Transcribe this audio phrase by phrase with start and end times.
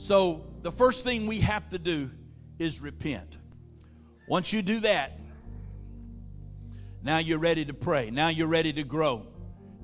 [0.00, 2.10] So, the first thing we have to do
[2.58, 3.36] is repent.
[4.26, 5.20] Once you do that,
[7.02, 8.10] now you're ready to pray.
[8.10, 9.26] Now you're ready to grow.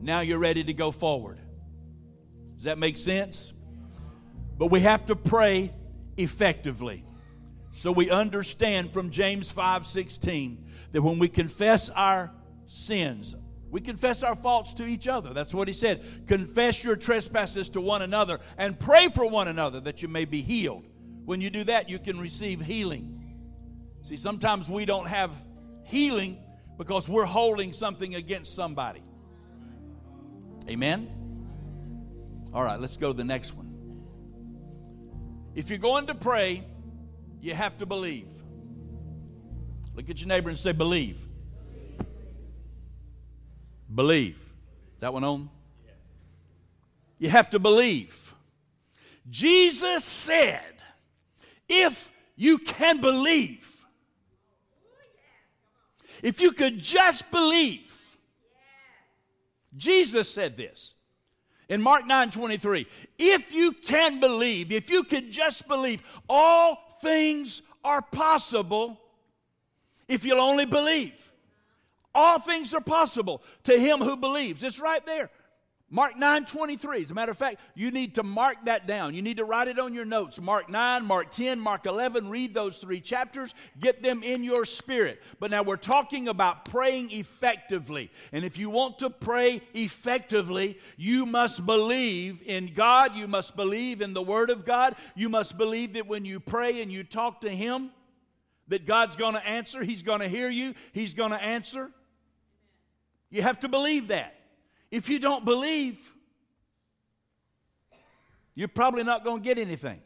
[0.00, 1.38] Now you're ready to go forward.
[2.54, 3.52] Does that make sense?
[4.56, 5.74] But we have to pray
[6.16, 7.04] effectively.
[7.72, 12.32] So we understand from James 5:16 that when we confess our
[12.64, 13.34] sins,
[13.76, 15.34] we confess our faults to each other.
[15.34, 16.02] That's what he said.
[16.26, 20.40] Confess your trespasses to one another and pray for one another that you may be
[20.40, 20.86] healed.
[21.26, 23.22] When you do that, you can receive healing.
[24.02, 25.30] See, sometimes we don't have
[25.84, 26.38] healing
[26.78, 29.02] because we're holding something against somebody.
[30.70, 31.10] Amen?
[32.54, 33.74] All right, let's go to the next one.
[35.54, 36.64] If you're going to pray,
[37.42, 38.28] you have to believe.
[39.94, 41.25] Look at your neighbor and say, Believe.
[43.94, 44.42] Believe.
[45.00, 45.50] That one on?
[47.18, 48.34] You have to believe.
[49.30, 50.62] Jesus said,
[51.68, 53.76] If you can believe,
[56.22, 57.82] if you could just believe.
[59.76, 60.94] Jesus said this
[61.68, 62.86] in Mark 9 23.
[63.18, 69.00] If you can believe, if you could just believe, all things are possible
[70.08, 71.32] if you'll only believe.
[72.16, 74.62] All things are possible to him who believes.
[74.62, 75.30] It's right there.
[75.90, 77.02] Mark 9 23.
[77.02, 79.14] As a matter of fact, you need to mark that down.
[79.14, 80.40] You need to write it on your notes.
[80.40, 82.30] Mark 9, Mark 10, Mark 11.
[82.30, 83.54] Read those three chapters.
[83.78, 85.22] Get them in your spirit.
[85.38, 88.10] But now we're talking about praying effectively.
[88.32, 93.14] And if you want to pray effectively, you must believe in God.
[93.14, 94.96] You must believe in the Word of God.
[95.14, 97.90] You must believe that when you pray and you talk to Him,
[98.68, 99.84] that God's going to answer.
[99.84, 100.74] He's going to hear you.
[100.92, 101.90] He's going to answer.
[103.30, 104.34] You have to believe that.
[104.90, 106.12] If you don't believe,
[108.54, 110.00] you're probably not going to get anything.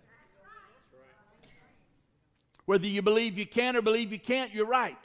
[2.65, 4.97] Whether you believe you can or believe you can't, you're right.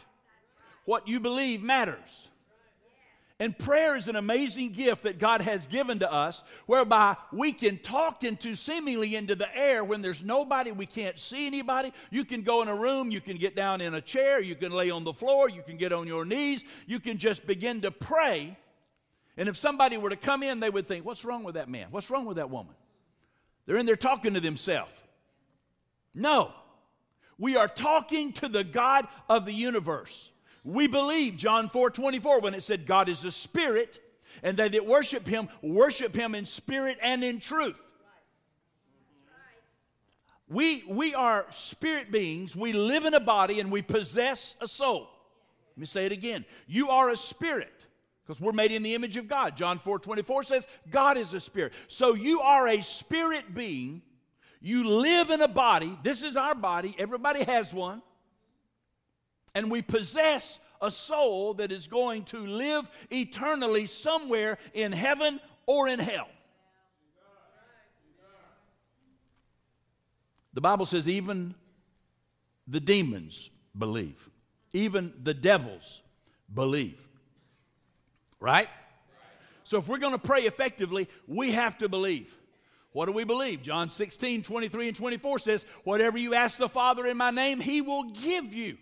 [0.85, 2.29] What you believe matters.
[3.39, 7.77] And prayer is an amazing gift that God has given to us whereby we can
[7.77, 11.91] talk into seemingly into the air when there's nobody, we can't see anybody.
[12.11, 14.71] You can go in a room, you can get down in a chair, you can
[14.71, 17.91] lay on the floor, you can get on your knees, you can just begin to
[17.91, 18.57] pray
[19.37, 21.87] and if somebody were to come in, they would think, What's wrong with that man?
[21.91, 22.75] What's wrong with that woman?
[23.65, 24.93] They're in there talking to themselves.
[26.13, 26.53] No.
[27.37, 30.29] We are talking to the God of the universe.
[30.65, 33.99] We believe John 4 24 when it said God is a spirit,
[34.43, 37.81] and they that worship him worship him in spirit and in truth.
[40.47, 42.55] We, we are spirit beings.
[42.55, 45.09] We live in a body and we possess a soul.
[45.75, 46.45] Let me say it again.
[46.67, 47.73] You are a spirit
[48.23, 49.57] because we're made in the image of God.
[49.57, 51.73] John 4 24 says, God is a spirit.
[51.87, 54.03] So you are a spirit being.
[54.61, 55.97] You live in a body.
[56.03, 56.95] This is our body.
[56.97, 58.01] Everybody has one.
[59.55, 65.87] And we possess a soul that is going to live eternally somewhere in heaven or
[65.87, 66.27] in hell.
[70.53, 71.55] The Bible says, even
[72.67, 74.29] the demons believe,
[74.73, 76.01] even the devils
[76.53, 77.05] believe.
[78.39, 78.69] Right?
[79.63, 82.37] So if we're going to pray effectively, we have to believe.
[82.93, 83.61] What do we believe?
[83.61, 87.81] John 16, 23 and 24 says, Whatever you ask the Father in my name, he
[87.81, 88.77] will give you.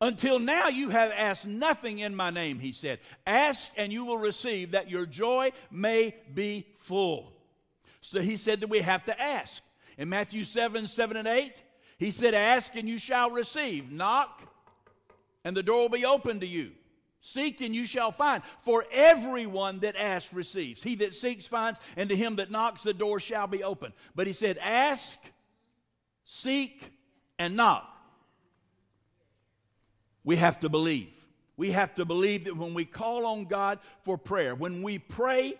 [0.00, 3.00] Until now, you have asked nothing in my name, he said.
[3.26, 7.32] Ask and you will receive, that your joy may be full.
[8.00, 9.62] So he said that we have to ask.
[9.98, 11.62] In Matthew 7, 7 and 8,
[11.98, 13.92] he said, Ask and you shall receive.
[13.92, 14.42] Knock
[15.44, 16.72] and the door will be open to you.
[17.20, 18.42] Seek and you shall find.
[18.62, 20.82] For everyone that asks receives.
[20.82, 23.92] He that seeks finds, and to him that knocks the door shall be open.
[24.14, 25.18] But he said, Ask,
[26.24, 26.90] seek,
[27.38, 27.86] and knock.
[30.24, 31.26] We have to believe.
[31.56, 35.54] We have to believe that when we call on God for prayer, when we pray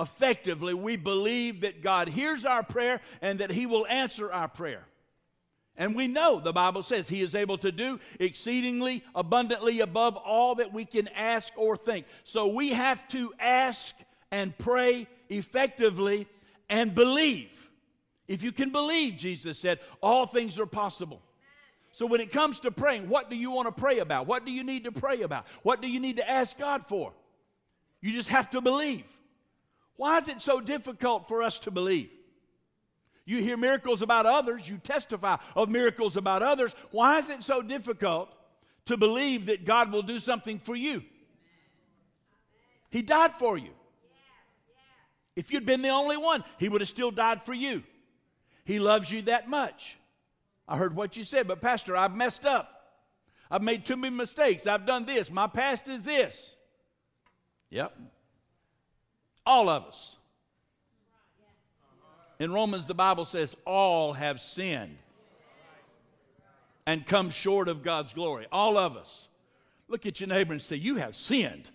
[0.00, 4.84] effectively, we believe that God hears our prayer and that He will answer our prayer.
[5.76, 10.54] And we know the Bible says he is able to do exceedingly abundantly above all
[10.56, 12.06] that we can ask or think.
[12.24, 13.94] So we have to ask
[14.30, 16.26] and pray effectively
[16.70, 17.68] and believe.
[18.26, 21.20] If you can believe, Jesus said, all things are possible.
[21.96, 24.26] So when it comes to praying, what do you want to pray about?
[24.26, 25.46] What do you need to pray about?
[25.62, 27.14] What do you need to ask God for?
[28.02, 29.06] You just have to believe.
[29.96, 32.10] Why is it so difficult for us to believe?
[33.24, 36.74] You hear miracles about others, you testify of miracles about others.
[36.90, 38.28] Why is it so difficult
[38.84, 41.02] to believe that God will do something for you?
[42.90, 43.70] He died for you.
[45.34, 47.82] If you'd been the only one, He would have still died for you.
[48.64, 49.96] He loves you that much.
[50.68, 52.72] I heard what you said, but Pastor, I've messed up.
[53.50, 54.66] I've made too many mistakes.
[54.66, 55.30] I've done this.
[55.30, 56.56] My past is this.
[57.70, 57.96] Yep.
[59.44, 60.16] All of us.
[62.38, 64.98] In Romans, the Bible says, all have sinned
[66.86, 68.46] and come short of God's glory.
[68.50, 69.28] All of us.
[69.88, 71.70] Look at your neighbor and say, You have sinned.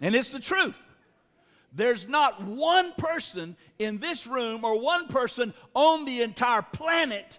[0.00, 0.80] And it's the truth.
[1.72, 7.38] There's not one person in this room or one person on the entire planet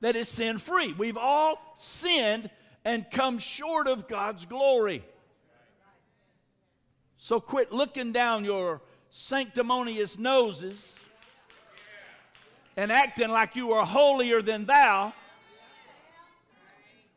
[0.00, 0.92] that is sin free.
[0.92, 2.50] We've all sinned
[2.84, 5.04] and come short of God's glory.
[7.16, 8.80] So quit looking down your
[9.10, 10.98] sanctimonious noses
[12.76, 15.12] and acting like you are holier than thou.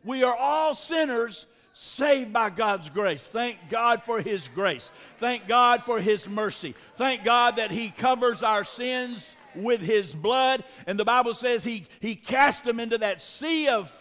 [0.04, 3.28] We are all sinners saved by God's grace.
[3.28, 4.94] Thank God for His grace.
[5.18, 6.74] Thank God for His mercy.
[6.96, 10.64] Thank God that He covers our sins with His blood.
[10.88, 13.92] And the Bible says He, he cast them into that sea of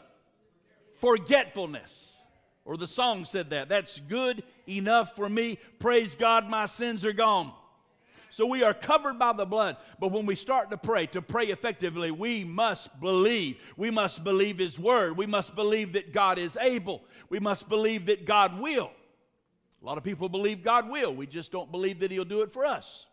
[1.00, 2.22] forgetfulness.
[2.64, 3.68] Or the song said that.
[3.68, 5.58] That's good enough for me.
[5.80, 7.52] Praise God, my sins are gone.
[8.34, 9.76] So we are covered by the blood.
[10.00, 13.58] But when we start to pray, to pray effectively, we must believe.
[13.76, 15.16] We must believe His word.
[15.16, 17.04] We must believe that God is able.
[17.28, 18.90] We must believe that God will.
[19.80, 21.14] A lot of people believe God will.
[21.14, 23.06] We just don't believe that He'll do it for us.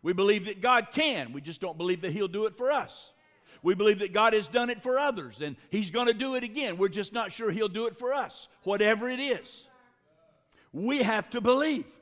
[0.00, 1.34] We believe that God can.
[1.34, 3.12] We just don't believe that He'll do it for us.
[3.62, 6.42] We believe that God has done it for others and He's going to do it
[6.42, 6.78] again.
[6.78, 9.68] We're just not sure He'll do it for us, whatever it is.
[10.72, 11.97] We have to believe.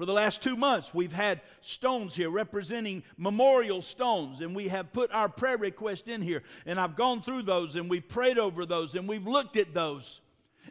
[0.00, 4.94] For the last two months, we've had stones here representing memorial stones, and we have
[4.94, 6.42] put our prayer request in here.
[6.64, 10.22] And I've gone through those, and we've prayed over those, and we've looked at those.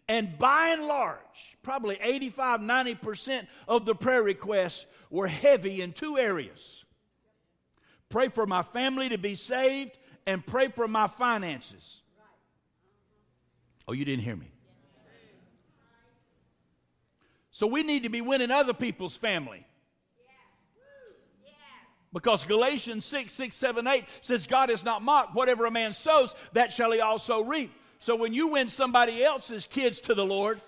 [0.08, 6.18] And by and large, probably 85, 90% of the prayer requests were heavy in two
[6.18, 6.84] areas
[8.10, 12.02] pray for my family to be saved, and pray for my finances.
[13.88, 14.52] Oh, you didn't hear me.
[17.60, 19.68] So we need to be winning other people's family.
[22.14, 25.36] Because Galatians 6, 6, 7, 8 says, God is not mocked.
[25.36, 27.70] Whatever a man sows, that shall he also reap.
[28.00, 30.62] So when you win somebody else's kids to the Lord,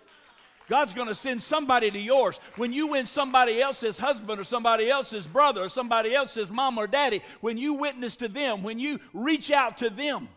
[0.68, 2.42] God's going to send somebody to yours.
[2.58, 6.88] When you win somebody else's husband or somebody else's brother or somebody else's mom or
[6.88, 10.28] daddy, when you witness to them, when you reach out to them,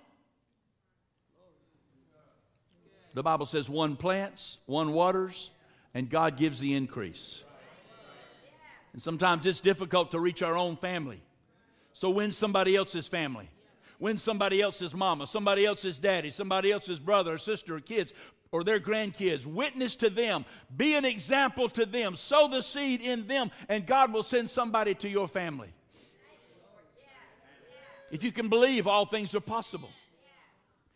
[3.13, 5.51] the Bible says one plants, one waters,
[5.95, 7.45] and God gives the increase.
[8.93, 11.23] And sometimes it's difficult to reach our own family.
[11.93, 13.49] So win somebody else's family.
[14.01, 18.13] Win somebody else's mama, somebody else's daddy, somebody else's brother or sister or kids
[18.51, 19.47] or their grandkids.
[19.47, 20.45] Witness to them.
[20.77, 22.17] Be an example to them.
[22.17, 25.73] Sow the seed in them, and God will send somebody to your family.
[28.13, 29.91] If you can believe, all things are possible.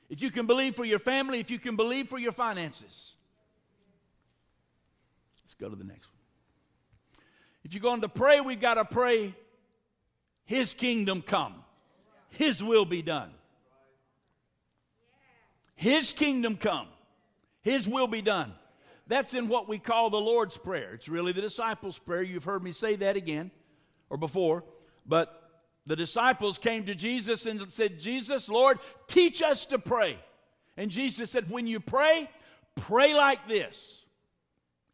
[0.09, 3.17] If you can believe for your family, if you can believe for your finances.
[5.59, 7.25] Go to the next one.
[7.65, 9.35] If you're going to pray, we've got to pray
[10.45, 11.55] His kingdom come,
[12.31, 13.31] His will be done.
[15.75, 16.89] His kingdom come,
[17.63, 18.53] His will be done.
[19.07, 20.93] That's in what we call the Lord's Prayer.
[20.95, 22.23] It's really the disciples' prayer.
[22.23, 23.51] You've heard me say that again
[24.11, 24.65] or before.
[25.07, 25.51] But
[25.87, 30.19] the disciples came to Jesus and said, Jesus, Lord, teach us to pray.
[30.77, 32.29] And Jesus said, When you pray,
[32.77, 34.05] pray like this.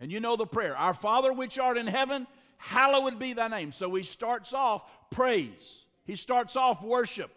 [0.00, 2.26] And you know the prayer Our Father which art in heaven,
[2.58, 3.72] hallowed be thy name.
[3.72, 7.30] So he starts off praise, he starts off worship.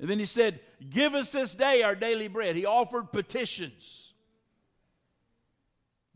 [0.00, 0.58] And then he said,
[0.90, 2.56] Give us this day our daily bread.
[2.56, 4.12] He offered petitions.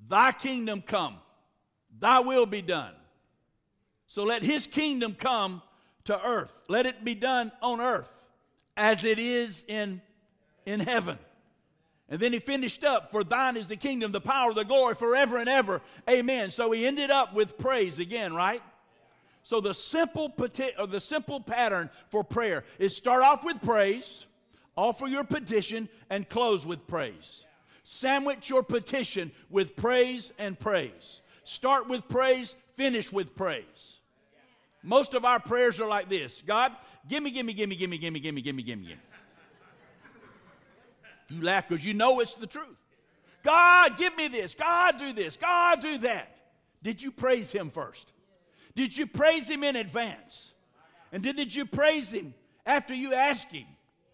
[0.09, 1.17] Thy kingdom come,
[1.99, 2.93] thy will be done.
[4.09, 5.63] So let his kingdom come
[6.05, 6.61] to earth.
[6.69, 8.13] Let it be done on earth
[8.77, 10.01] as it is in,
[10.65, 11.19] in heaven.
[12.09, 15.39] And then he finished up, For thine is the kingdom, the power, the glory forever
[15.39, 15.81] and ever.
[16.09, 16.51] Amen.
[16.51, 18.63] So he ended up with praise again, right?
[19.43, 20.33] So the simple,
[20.79, 24.27] or the simple pattern for prayer is start off with praise,
[24.77, 27.45] offer your petition, and close with praise.
[27.85, 31.23] Sandwich your petition with praise and praise.
[31.45, 34.01] Start with praise, finish with praise.
[34.83, 36.73] Most of our prayers are like this God,
[37.09, 38.97] gimme, gimme, gimme, gimme, gimme, gimme, gimme, gimme, gimme.
[41.31, 42.85] You laugh because you know it's the truth.
[43.43, 44.55] God, give me this.
[44.55, 45.37] God, do this.
[45.37, 46.37] God, do that.
[46.83, 48.13] Did you praise Him first?
[48.75, 50.53] Did you praise Him in advance?
[51.13, 53.67] And did, did you praise Him after you asked Him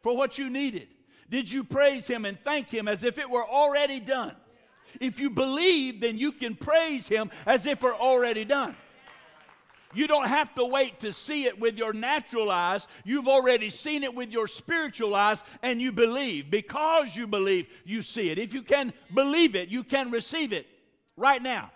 [0.02, 0.88] for what you needed?
[1.30, 4.36] Did you praise Him and thank Him as if it were already done?
[5.00, 8.76] If you believe, then you can praise Him as if it were already done.
[9.94, 12.86] You don't have to wait to see it with your natural eyes.
[13.04, 16.50] You've already seen it with your spiritual eyes and you believe.
[16.50, 18.38] Because you believe, you see it.
[18.38, 20.66] If you can believe it, you can receive it
[21.16, 21.70] right now.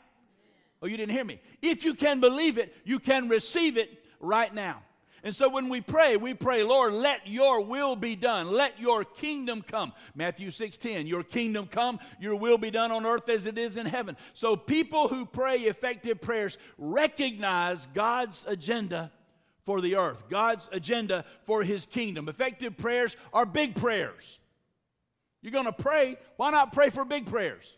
[0.83, 1.41] Oh, you didn't hear me.
[1.63, 4.83] If you can believe it, you can receive it right now.
[5.27, 8.53] And so when we pray, we pray, Lord, let your will be done.
[8.53, 9.93] Let your kingdom come.
[10.15, 13.87] Matthew 6:10, your kingdom come, your will be done on earth as it is in
[13.87, 14.17] heaven.
[14.35, 19.11] So people who pray effective prayers recognize God's agenda
[19.65, 22.29] for the earth, God's agenda for his kingdom.
[22.29, 24.39] Effective prayers are big prayers.
[25.43, 27.75] You're going to pray, why not pray for big prayers?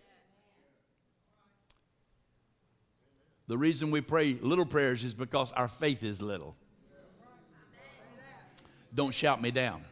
[3.47, 6.55] The reason we pray little prayers is because our faith is little.
[8.95, 9.83] Don't shout me down.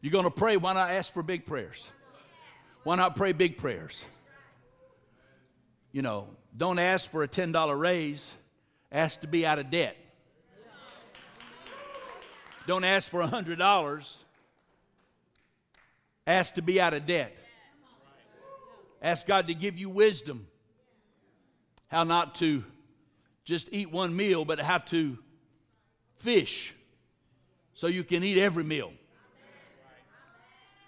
[0.00, 1.90] You're going to pray, why not ask for big prayers?
[2.84, 4.04] Why not pray big prayers?
[5.90, 8.32] You know, don't ask for a $10 raise,
[8.92, 9.96] ask to be out of debt.
[12.66, 14.16] Don't ask for a $100,
[16.26, 17.36] ask to be out of debt.
[19.00, 20.46] Ask God to give you wisdom
[21.88, 22.64] how not to
[23.44, 25.18] just eat one meal, but how to
[26.18, 26.74] fish
[27.74, 28.92] so you can eat every meal.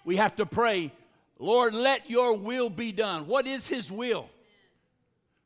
[0.05, 0.93] We have to pray,
[1.39, 3.27] Lord, let your will be done.
[3.27, 4.29] What is his will?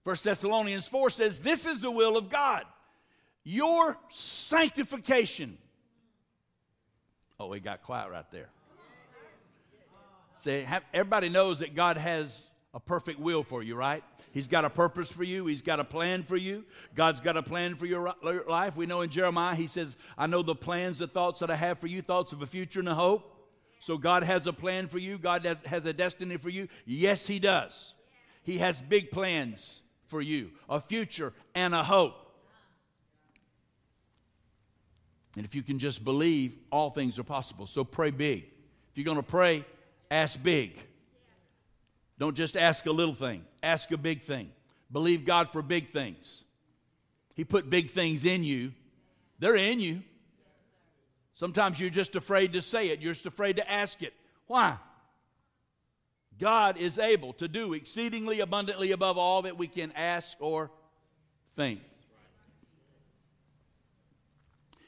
[0.05, 2.65] First Thessalonians 4 says, This is the will of God,
[3.45, 5.59] your sanctification.
[7.39, 8.49] Oh, it got quiet right there.
[10.39, 14.03] Say, everybody knows that God has a perfect will for you, right?
[14.33, 15.47] He's got a purpose for you.
[15.47, 16.65] He's got a plan for you.
[16.95, 18.15] God's got a plan for your
[18.49, 18.77] life.
[18.77, 21.79] We know in Jeremiah, he says, I know the plans, the thoughts that I have
[21.79, 23.29] for you, thoughts of a future and a hope.
[23.81, 25.19] So God has a plan for you.
[25.19, 26.69] God has a destiny for you.
[26.87, 27.95] Yes, He does.
[28.43, 32.15] He has big plans for you, a future and a hope.
[35.37, 37.67] And if you can just believe, all things are possible.
[37.67, 38.45] So pray big.
[38.91, 39.65] If you're going to pray,
[40.11, 40.79] ask big.
[42.23, 44.52] Don't just ask a little thing, ask a big thing.
[44.93, 46.45] Believe God for big things.
[47.35, 48.71] He put big things in you,
[49.41, 50.05] they're in you.
[51.35, 54.14] Sometimes you're just afraid to say it, you're just afraid to ask it.
[54.47, 54.79] Why?
[56.38, 60.71] God is able to do exceedingly abundantly above all that we can ask or
[61.57, 61.81] think.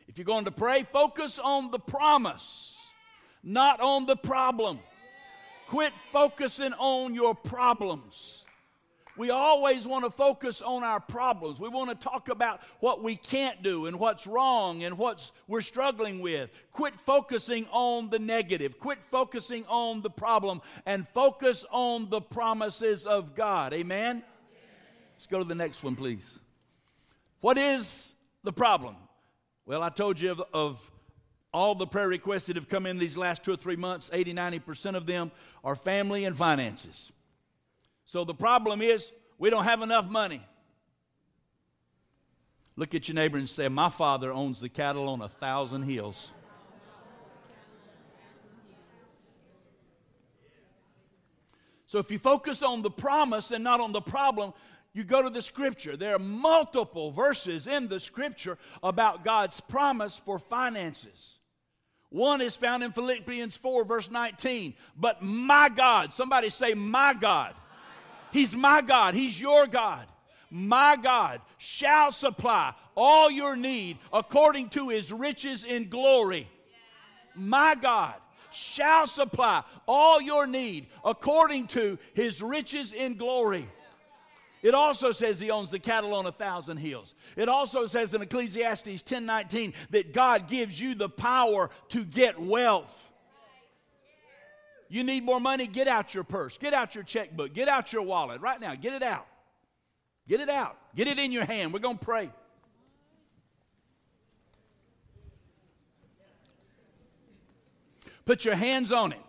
[0.06, 2.78] If you're going to pray, focus on the promise,
[3.42, 4.78] not on the problem.
[5.68, 8.44] Quit focusing on your problems.
[9.16, 11.60] We always want to focus on our problems.
[11.60, 15.60] We want to talk about what we can't do and what's wrong and what we're
[15.60, 16.50] struggling with.
[16.72, 18.80] Quit focusing on the negative.
[18.80, 23.72] Quit focusing on the problem and focus on the promises of God.
[23.72, 24.24] Amen?
[25.14, 26.40] Let's go to the next one, please.
[27.40, 28.96] What is the problem?
[29.64, 30.90] Well, I told you of, of
[31.54, 34.34] all the prayer requests that have come in these last two or three months, 80,
[34.34, 35.30] 90% of them
[35.62, 37.12] are family and finances.
[38.04, 40.42] So the problem is we don't have enough money.
[42.76, 46.32] Look at your neighbor and say, My father owns the cattle on a thousand hills.
[51.86, 54.52] So if you focus on the promise and not on the problem,
[54.92, 55.96] you go to the scripture.
[55.96, 61.38] There are multiple verses in the scripture about God's promise for finances.
[62.14, 64.74] One is found in Philippians 4, verse 19.
[64.96, 67.52] But my God, somebody say, My God.
[68.30, 69.16] He's my God.
[69.16, 70.06] He's your God.
[70.48, 76.48] My God shall supply all your need according to his riches in glory.
[77.34, 78.14] My God
[78.52, 83.68] shall supply all your need according to his riches in glory.
[84.64, 87.14] It also says he owns the cattle on a thousand hills.
[87.36, 93.12] It also says in Ecclesiastes 10:19 that God gives you the power to get wealth.
[94.88, 98.02] You need more money, get out your purse, get out your checkbook, get out your
[98.02, 99.26] wallet right now, get it out.
[100.26, 100.78] Get it out.
[100.96, 101.74] Get it in your hand.
[101.74, 102.30] We're going to pray.
[108.24, 109.20] Put your hands on it.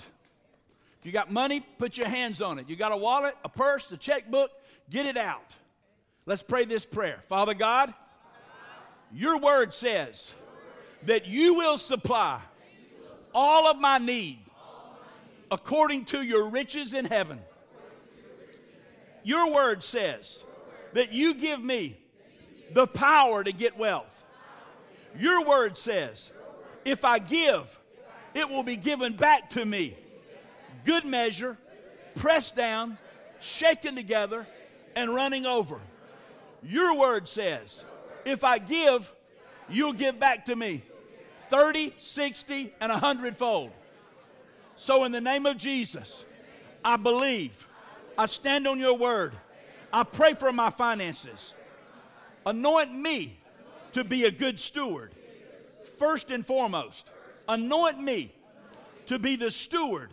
[1.00, 2.70] If you got money, put your hands on it.
[2.70, 4.50] You got a wallet, a purse, a checkbook,
[4.89, 5.56] Get it out.
[6.25, 7.20] Let's pray this prayer.
[7.27, 7.94] Father God,
[9.13, 10.34] your word says
[11.04, 12.42] that you will supply
[13.34, 14.39] all of my need
[15.51, 17.39] according to your riches in heaven.
[19.24, 20.44] Your word says
[20.94, 21.98] that you give me
[22.74, 24.24] the power to get wealth.
[25.18, 26.32] Your word says,
[26.84, 27.80] if I give,
[28.34, 29.96] it will be given back to me.
[30.84, 31.58] Good measure,
[32.15, 32.98] pressed down,
[33.42, 34.46] shaken together,
[34.96, 35.80] and running over.
[36.64, 37.84] Your word says,
[38.25, 39.12] if I give,
[39.70, 40.84] you'll give back to me
[41.50, 43.72] 30, 60, and 100 fold.
[44.78, 46.25] So, in the name of Jesus,
[46.84, 47.68] I believe.
[48.18, 49.34] I stand on your word.
[49.92, 51.54] I pray for my finances.
[52.46, 53.38] Anoint me
[53.94, 55.14] to be a good steward.
[55.98, 57.10] First and foremost,
[57.48, 58.34] anoint me
[59.06, 60.12] to be the steward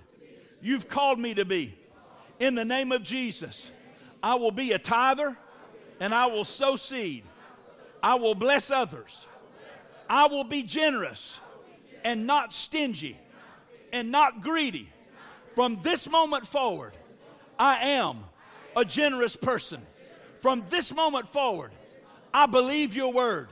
[0.61, 1.75] you've called me to be.
[2.39, 3.71] In the name of Jesus,
[4.23, 5.37] I will be a tither
[6.01, 7.25] and I will sow seed.
[8.03, 9.27] I will bless others.
[10.09, 11.39] I will be generous
[12.05, 13.17] and not stingy
[13.93, 14.89] and not greedy.
[15.55, 16.93] From this moment forward,
[17.59, 18.19] I am
[18.77, 19.81] a generous person.
[20.41, 21.71] From this moment forward,
[22.35, 23.49] I believe your word.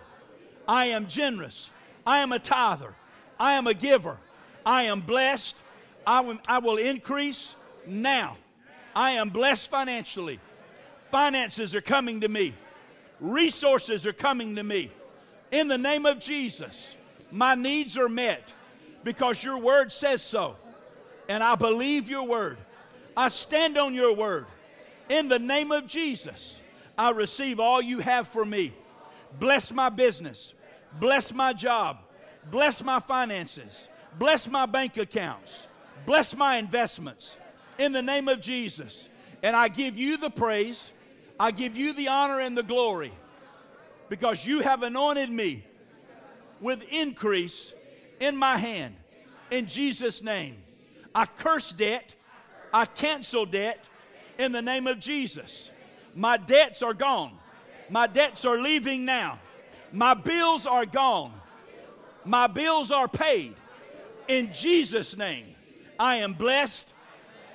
[0.67, 1.71] I am generous.
[2.07, 2.95] I am a tither.
[3.39, 4.17] I am a giver.
[4.65, 5.57] I am blessed.
[6.07, 6.21] I
[6.59, 7.55] will, increase
[7.87, 8.37] now.
[8.97, 10.41] I am blessed financially.
[11.11, 12.55] Finances are coming to me.
[13.21, 14.91] Resources are coming to me.
[15.51, 16.95] In the name of Jesus,
[17.31, 18.43] my needs are met
[19.05, 20.57] because your word says so.
[21.29, 22.59] And I believe your word.
[23.17, 24.47] I stand on your word.
[25.09, 26.61] In the name of Jesus,
[26.97, 28.73] I receive all you have for me.
[29.39, 30.55] Bless my business.
[30.99, 31.99] Bless my job.
[32.51, 33.89] Bless my finances.
[34.19, 35.67] Bless my bank accounts.
[36.07, 37.37] Bless my investments.
[37.79, 39.09] In the name of Jesus.
[39.43, 40.93] And I give you the praise.
[41.41, 43.11] I give you the honor and the glory
[44.11, 45.65] because you have anointed me
[46.61, 47.73] with increase
[48.21, 48.95] in my hand.
[49.51, 50.59] In Jesus' name.
[51.15, 52.15] I curse debt.
[52.75, 53.89] I cancel debt
[54.39, 55.71] in the name of Jesus.
[56.15, 57.33] My debts are gone.
[57.89, 59.39] My debts are leaving now.
[59.95, 61.33] My bills are gone.
[62.27, 63.55] My bills are paid.
[64.29, 65.47] In Jesus' name,
[65.99, 66.93] I am blessed.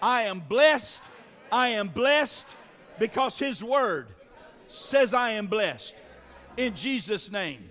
[0.01, 1.03] I am blessed.
[1.51, 2.55] I am blessed
[2.99, 4.07] because His Word
[4.67, 5.95] says I am blessed.
[6.57, 7.69] In Jesus' name,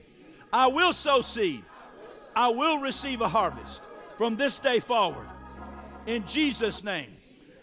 [0.52, 1.64] I will sow seed.
[2.36, 3.80] I will receive a harvest
[4.18, 5.26] from this day forward.
[6.06, 7.10] In Jesus' name.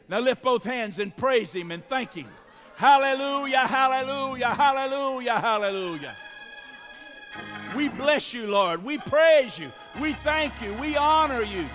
[0.08, 2.28] Now lift both hands and praise Him and thank Him.
[2.76, 6.16] Hallelujah, hallelujah, hallelujah, hallelujah.
[7.76, 8.84] We bless you, Lord.
[8.84, 9.72] We praise you.
[10.02, 10.74] We thank you.
[10.74, 11.66] We honor you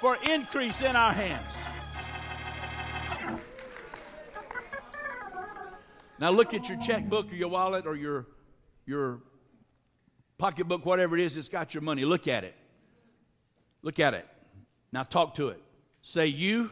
[0.00, 1.52] for increase in our hands.
[6.18, 8.26] Now look at your checkbook or your wallet or your,
[8.86, 9.20] your
[10.38, 12.04] pocketbook, whatever it is that's got your money.
[12.04, 12.54] Look at it.
[13.82, 14.26] Look at it.
[14.92, 15.62] Now talk to it.
[16.02, 16.70] Say, You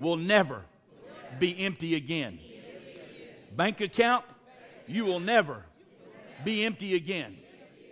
[0.00, 0.62] will never
[1.38, 2.38] be empty again.
[3.54, 4.24] Bank account,
[4.86, 5.64] you will never
[6.44, 7.36] be empty again.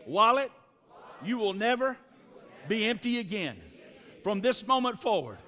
[0.07, 0.51] Wallet,
[1.25, 1.97] you will never
[2.69, 3.57] be empty again.
[4.23, 5.39] From this moment forward,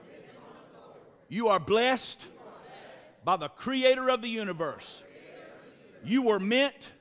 [1.29, 2.27] you are blessed
[3.25, 5.03] by the creator of the universe.
[6.05, 6.93] You were meant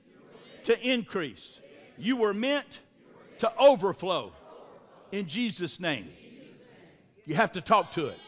[0.64, 1.60] to increase,
[1.98, 2.82] you were meant
[3.40, 4.34] to overflow
[5.12, 6.10] in Jesus' name.
[7.26, 8.20] You have to talk to it.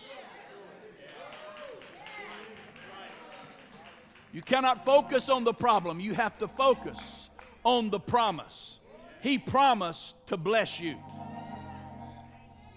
[4.33, 7.29] You cannot focus on the problem, you have to focus
[7.63, 8.79] on the promise.
[9.21, 10.95] He promised to bless you.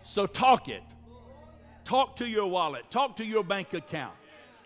[0.03, 0.83] So talk it.
[1.85, 4.15] Talk to your wallet, talk to your bank account,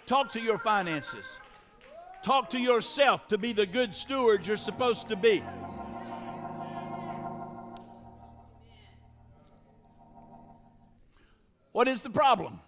[0.05, 1.39] talk to your finances,
[2.25, 5.45] talk to yourself to be the good steward you're supposed to be.
[11.73, 12.61] What is the problem?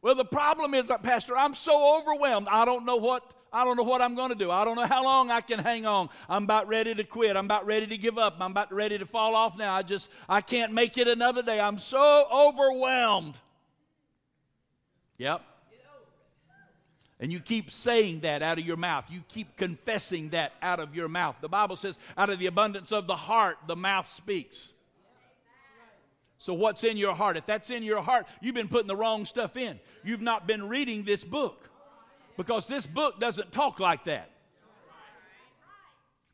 [0.00, 2.46] Well, the problem is that, Pastor, I'm so overwhelmed.
[2.50, 4.48] I don't know what I don't know what I'm going to do.
[4.48, 6.08] I don't know how long I can hang on.
[6.28, 7.36] I'm about ready to quit.
[7.36, 8.36] I'm about ready to give up.
[8.38, 9.74] I'm about ready to fall off now.
[9.74, 11.58] I just, I can't make it another day.
[11.58, 13.34] I'm so overwhelmed.
[15.18, 15.42] Yep.
[17.20, 19.10] And you keep saying that out of your mouth.
[19.10, 21.36] You keep confessing that out of your mouth.
[21.42, 24.72] The Bible says, out of the abundance of the heart, the mouth speaks.
[26.38, 27.36] So, what's in your heart?
[27.36, 29.78] If that's in your heart, you've been putting the wrong stuff in.
[30.02, 31.68] You've not been reading this book
[32.38, 34.30] because this book doesn't talk like that.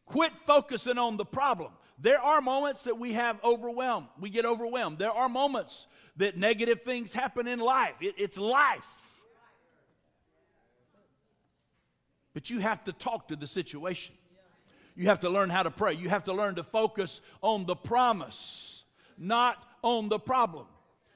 [0.04, 1.72] Quit focusing on the problem.
[1.98, 4.06] There are moments that we have overwhelmed.
[4.20, 4.98] We get overwhelmed.
[4.98, 7.94] There are moments that negative things happen in life.
[8.00, 9.15] It, it's life.
[12.36, 14.14] But you have to talk to the situation.
[14.94, 15.94] You have to learn how to pray.
[15.94, 18.84] You have to learn to focus on the promise,
[19.16, 20.66] not on the problem.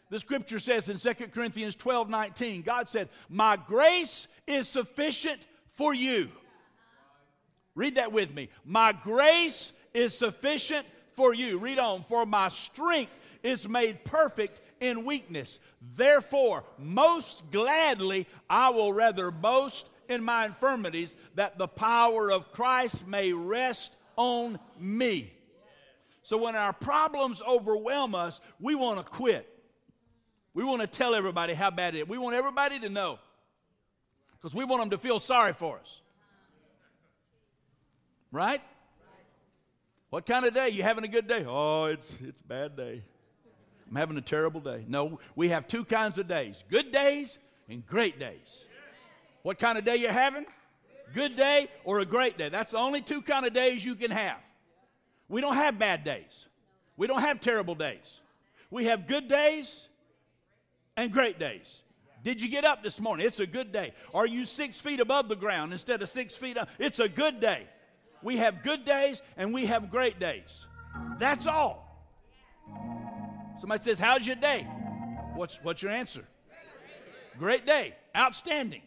[0.09, 5.93] The scripture says in 2 Corinthians 12 19, God said, My grace is sufficient for
[5.93, 6.31] you.
[7.75, 8.49] Read that with me.
[8.65, 11.59] My grace is sufficient for you.
[11.59, 12.03] Read on.
[12.03, 15.59] For my strength is made perfect in weakness.
[15.97, 23.07] Therefore, most gladly, I will rather boast in my infirmities that the power of Christ
[23.07, 25.33] may rest on me.
[26.23, 29.46] So when our problems overwhelm us, we want to quit.
[30.53, 32.09] We want to tell everybody how bad it is.
[32.09, 33.18] We want everybody to know
[34.37, 36.01] because we want them to feel sorry for us.
[38.33, 38.61] Right?
[40.11, 40.70] What kind of day?
[40.70, 41.44] You having a good day?
[41.46, 43.03] Oh, it's it's a bad day.
[43.88, 44.85] I'm having a terrible day.
[44.88, 48.64] No, we have two kinds of days: good days and great days.
[49.42, 50.46] What kind of day you're having?
[51.14, 52.48] Good day or a great day.
[52.48, 54.38] That's the only two kind of days you can have.
[55.29, 56.46] We don't have bad days.
[56.96, 58.20] We don't have terrible days.
[58.70, 59.88] We have good days
[60.96, 61.81] and great days.
[62.22, 63.26] Did you get up this morning?
[63.26, 63.92] It's a good day.
[64.12, 66.68] Are you six feet above the ground instead of six feet up?
[66.79, 67.66] It's a good day.
[68.22, 70.66] We have good days and we have great days.
[71.18, 71.87] That's all.
[73.59, 74.64] Somebody says, How's your day?
[75.35, 76.24] What's, what's your answer?
[77.38, 77.94] Great day.
[78.14, 78.83] Outstanding.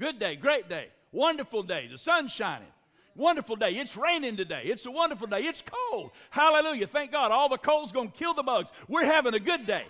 [0.00, 0.34] Good day.
[0.34, 0.88] Great day.
[1.12, 1.86] Wonderful day.
[1.86, 2.66] The sun's shining.
[3.14, 3.72] Wonderful day.
[3.72, 4.62] It's raining today.
[4.64, 5.40] It's a wonderful day.
[5.40, 6.10] It's cold.
[6.30, 6.86] Hallelujah.
[6.86, 7.30] Thank God.
[7.30, 8.72] All the cold's going to kill the bugs.
[8.88, 9.84] We're having a good day.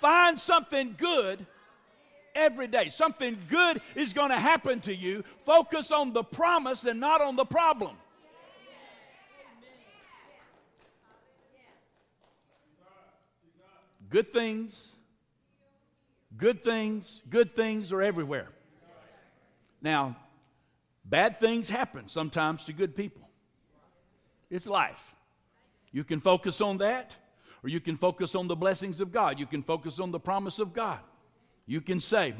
[0.00, 1.46] Find something good
[2.34, 2.88] every day.
[2.88, 5.22] Something good is going to happen to you.
[5.44, 7.96] Focus on the promise and not on the problem.
[14.08, 14.96] Good things,
[16.36, 18.48] good things, good things are everywhere.
[19.82, 20.16] Now,
[21.04, 23.28] bad things happen sometimes to good people.
[24.50, 25.14] It's life.
[25.92, 27.16] You can focus on that,
[27.62, 29.38] or you can focus on the blessings of God.
[29.38, 31.00] You can focus on the promise of God.
[31.66, 32.34] You can say,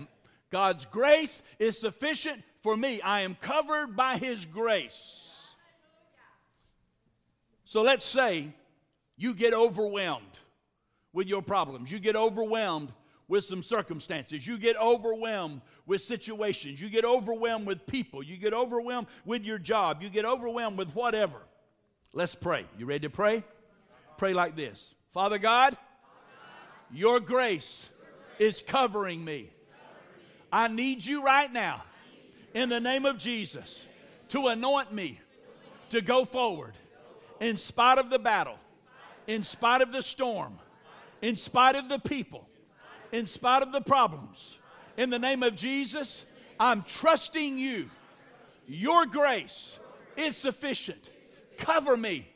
[0.51, 3.01] God's grace is sufficient for me.
[3.01, 5.55] I am covered by His grace.
[7.65, 8.49] So let's say
[9.17, 10.39] you get overwhelmed
[11.13, 11.93] with your problems.
[11.93, 12.93] You get overwhelmed
[13.31, 14.45] with some circumstances.
[14.45, 16.83] You get overwhelmed with situations.
[16.83, 18.25] You get overwhelmed with people.
[18.25, 20.03] You get overwhelmed with your job.
[20.03, 21.39] You get overwhelmed with whatever.
[22.13, 22.67] Let's pray.
[22.77, 23.45] You ready to pray?
[24.19, 25.77] Pray like this Father God,
[26.93, 27.89] your grace
[28.41, 29.51] is covering me.
[30.53, 31.85] I need you right now,
[32.53, 33.87] in the name of Jesus,
[34.31, 35.21] to anoint me
[35.91, 36.75] to go forward
[37.39, 38.59] in spite of the battle,
[39.29, 40.59] in spite of the storm,
[41.23, 42.50] in spite of the people,
[43.13, 44.59] in spite of the problems.
[44.97, 46.25] In the name of Jesus,
[46.59, 47.91] I'm trusting you.
[48.67, 49.79] Your grace
[50.17, 51.11] is sufficient.
[51.59, 52.29] Cover me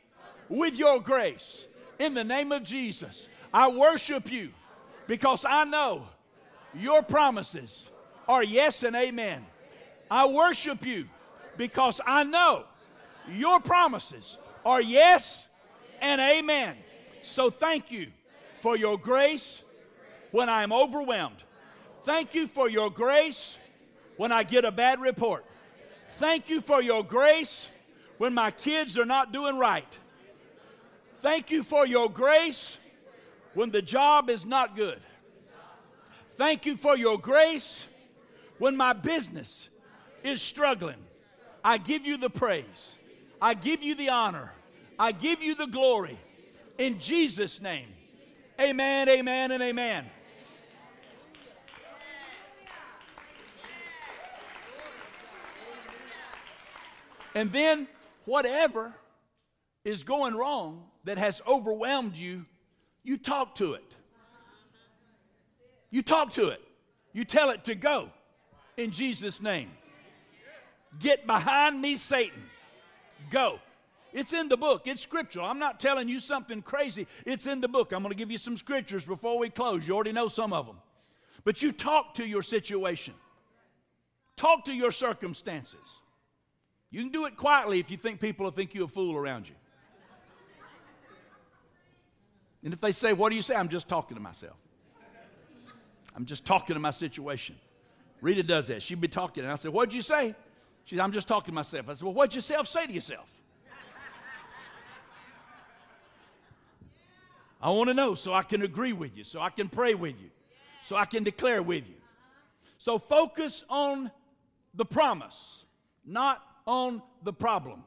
[0.49, 1.67] with your grace.
[1.99, 4.51] In the name of Jesus, I worship you
[5.07, 6.07] because I know
[6.73, 7.89] your promises
[8.27, 9.45] are yes and amen.
[10.09, 11.05] I worship you
[11.57, 12.65] because I know
[13.31, 15.47] your promises are yes
[16.01, 16.75] and amen.
[17.21, 18.07] So thank you
[18.61, 19.61] for your grace
[20.35, 21.41] when I'm overwhelmed.
[22.03, 23.57] Thank you for your grace
[24.17, 25.45] when I get a bad report.
[26.17, 27.69] Thank you for your grace
[28.17, 29.87] when my kids are not doing right.
[31.19, 32.79] Thank you for your grace
[33.53, 34.99] when the job is not good.
[36.35, 37.87] Thank you for your grace
[38.57, 39.69] when my business
[40.21, 41.01] is struggling.
[41.63, 42.97] I give you the praise.
[43.41, 44.51] I give you the honor.
[44.99, 46.17] I give you the glory.
[46.77, 47.87] In Jesus' name.
[48.59, 50.05] Amen, amen, and amen.
[57.35, 57.87] And then,
[58.23, 58.93] whatever
[59.83, 62.45] is going wrong that has overwhelmed you
[63.05, 63.95] you talk to it.
[65.91, 66.61] You talk to it.
[67.13, 68.09] You tell it to go
[68.75, 69.69] in Jesus' name.
[70.99, 72.41] Get behind me, Satan.
[73.29, 73.59] Go.
[74.11, 74.87] It's in the book.
[74.87, 75.45] It's scriptural.
[75.45, 77.05] I'm not telling you something crazy.
[77.25, 77.93] It's in the book.
[77.93, 79.87] I'm going to give you some scriptures before we close.
[79.87, 80.77] You already know some of them.
[81.43, 83.13] But you talk to your situation,
[84.35, 86.01] talk to your circumstances.
[86.95, 89.49] You can do it quietly if you think people will think you a fool around
[89.49, 89.55] you.
[92.63, 93.53] And if they say, What do you say?
[93.53, 94.55] I'm just talking to myself.
[96.15, 97.57] I'm just talking to my situation.
[98.21, 98.81] Rita does that.
[98.81, 100.35] She'd be talking, and I said, What'd you say?
[100.85, 101.89] She said, I'm just talking to myself.
[101.89, 103.29] I said, Well, what'd yourself say to yourself?
[107.61, 110.15] I want to know so I can agree with you, so I can pray with
[110.21, 110.29] you,
[110.81, 111.95] so I can declare with you.
[112.77, 114.11] So focus on
[114.73, 115.65] the promise,
[116.05, 117.83] not on the problem.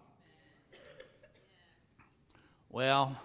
[2.70, 3.16] Well,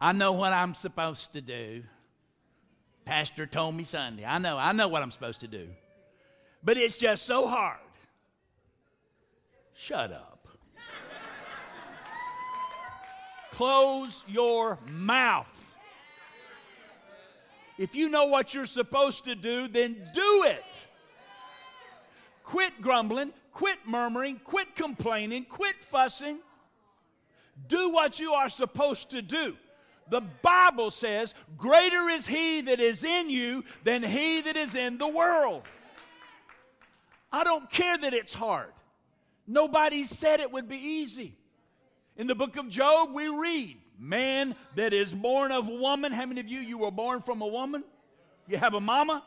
[0.00, 1.82] I know what I'm supposed to do.
[3.04, 4.24] Pastor told me Sunday.
[4.24, 5.68] I know, I know what I'm supposed to do.
[6.62, 7.78] But it's just so hard.
[9.76, 10.48] Shut up.
[13.50, 15.76] Close your mouth.
[17.78, 20.86] If you know what you're supposed to do, then do it.
[22.44, 26.38] Quit grumbling, quit murmuring, quit complaining, quit fussing.
[27.66, 29.56] Do what you are supposed to do.
[30.10, 34.98] The Bible says, Greater is he that is in you than he that is in
[34.98, 35.62] the world.
[37.32, 38.72] I don't care that it's hard.
[39.46, 41.34] Nobody said it would be easy.
[42.16, 46.12] In the book of Job, we read, Man that is born of woman.
[46.12, 47.84] How many of you, you were born from a woman?
[48.48, 49.24] You have a mama?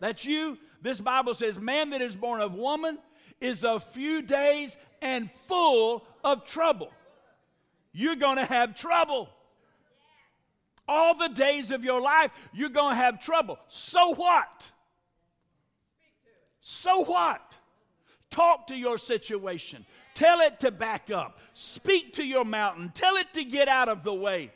[0.00, 0.58] That's you?
[0.82, 2.98] This Bible says, Man that is born of woman
[3.40, 6.90] is a few days and full of trouble.
[7.92, 9.28] You're going to have trouble.
[10.86, 13.58] All the days of your life, you're going to have trouble.
[13.68, 14.70] So what?
[16.60, 17.40] So what?
[18.30, 19.84] Talk to your situation.
[20.14, 21.38] Tell it to back up.
[21.54, 22.90] Speak to your mountain.
[22.94, 24.52] Tell it to get out of the way.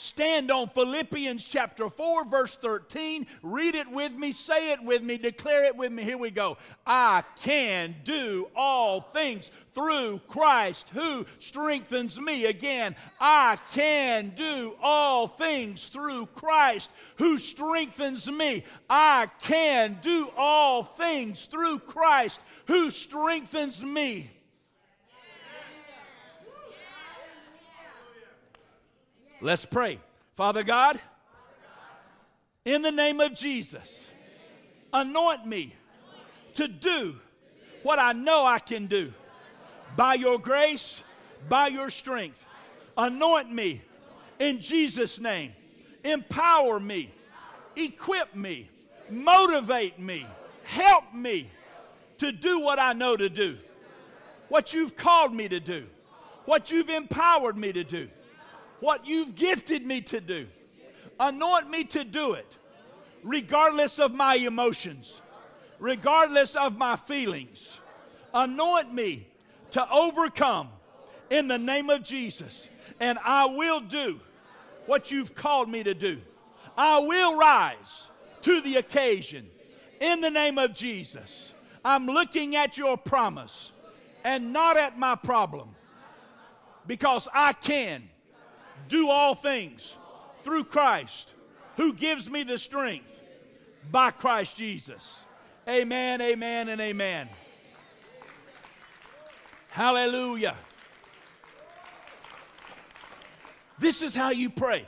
[0.00, 3.26] Stand on Philippians chapter 4, verse 13.
[3.42, 6.02] Read it with me, say it with me, declare it with me.
[6.02, 6.56] Here we go.
[6.86, 12.46] I can do all things through Christ who strengthens me.
[12.46, 18.64] Again, I can do all things through Christ who strengthens me.
[18.88, 24.30] I can do all things through Christ who strengthens me.
[29.42, 29.98] Let's pray.
[30.34, 31.00] Father God,
[32.64, 34.08] in the name of Jesus,
[34.92, 35.72] anoint me
[36.54, 37.16] to do
[37.82, 39.12] what I know I can do
[39.96, 41.02] by your grace,
[41.48, 42.44] by your strength.
[42.98, 43.80] Anoint me
[44.38, 45.52] in Jesus' name.
[46.04, 47.10] Empower me,
[47.76, 48.68] equip me,
[49.08, 50.26] motivate me,
[50.64, 51.50] help me
[52.18, 53.56] to do what I know to do,
[54.48, 55.86] what you've called me to do,
[56.44, 58.08] what you've empowered me to do
[58.80, 60.46] what you've gifted me to do.
[61.18, 62.46] Anoint me to do it,
[63.22, 65.20] regardless of my emotions,
[65.78, 67.80] regardless of my feelings.
[68.32, 69.26] Anoint me
[69.72, 70.68] to overcome
[71.30, 72.68] in the name of Jesus.
[72.98, 74.20] And I will do
[74.86, 76.20] what you've called me to do.
[76.76, 78.08] I will rise
[78.42, 79.48] to the occasion
[80.00, 81.54] in the name of Jesus.
[81.84, 83.72] I'm looking at your promise
[84.24, 85.70] and not at my problem
[86.86, 88.08] because I can
[88.90, 89.96] do all things
[90.42, 91.32] through Christ
[91.76, 93.20] who gives me the strength
[93.90, 95.22] by Christ Jesus.
[95.66, 97.28] Amen, amen, and amen.
[99.70, 100.56] Hallelujah.
[103.78, 104.84] This is how you pray.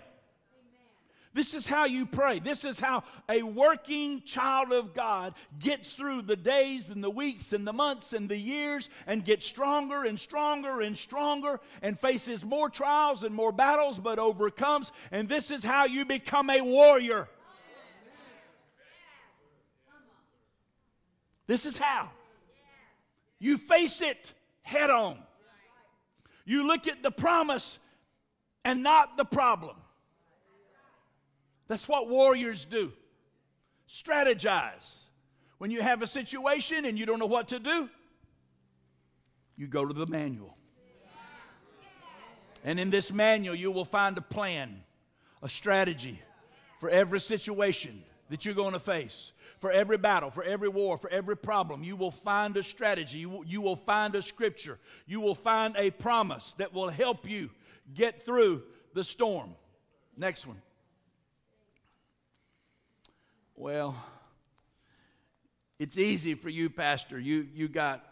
[1.35, 2.41] This is how you pray.
[2.41, 7.55] This is how a working child of God gets through the days and the weeks
[7.55, 12.45] and the months and the years and gets stronger and stronger and stronger and faces
[12.45, 14.93] more trials and more battles but overcomes.
[15.11, 17.29] And this is how you become a warrior.
[21.47, 22.11] This is how.
[23.39, 25.19] You face it head on.
[26.45, 27.79] You look at the promise
[28.65, 29.77] and not the problem.
[31.73, 32.93] That's what warriors do.
[33.89, 35.05] Strategize.
[35.57, 37.89] When you have a situation and you don't know what to do,
[39.57, 40.55] you go to the manual.
[42.63, 44.83] And in this manual, you will find a plan,
[45.43, 46.21] a strategy
[46.79, 51.09] for every situation that you're going to face, for every battle, for every war, for
[51.09, 51.83] every problem.
[51.83, 53.21] You will find a strategy.
[53.47, 54.79] You will, find a scripture.
[55.07, 57.49] You will find a promise that will help you
[57.95, 59.55] get through the storm.
[60.19, 60.61] Next one.
[63.55, 63.95] Well,
[65.79, 67.19] it's easy for you, Pastor.
[67.19, 68.05] You, you, got,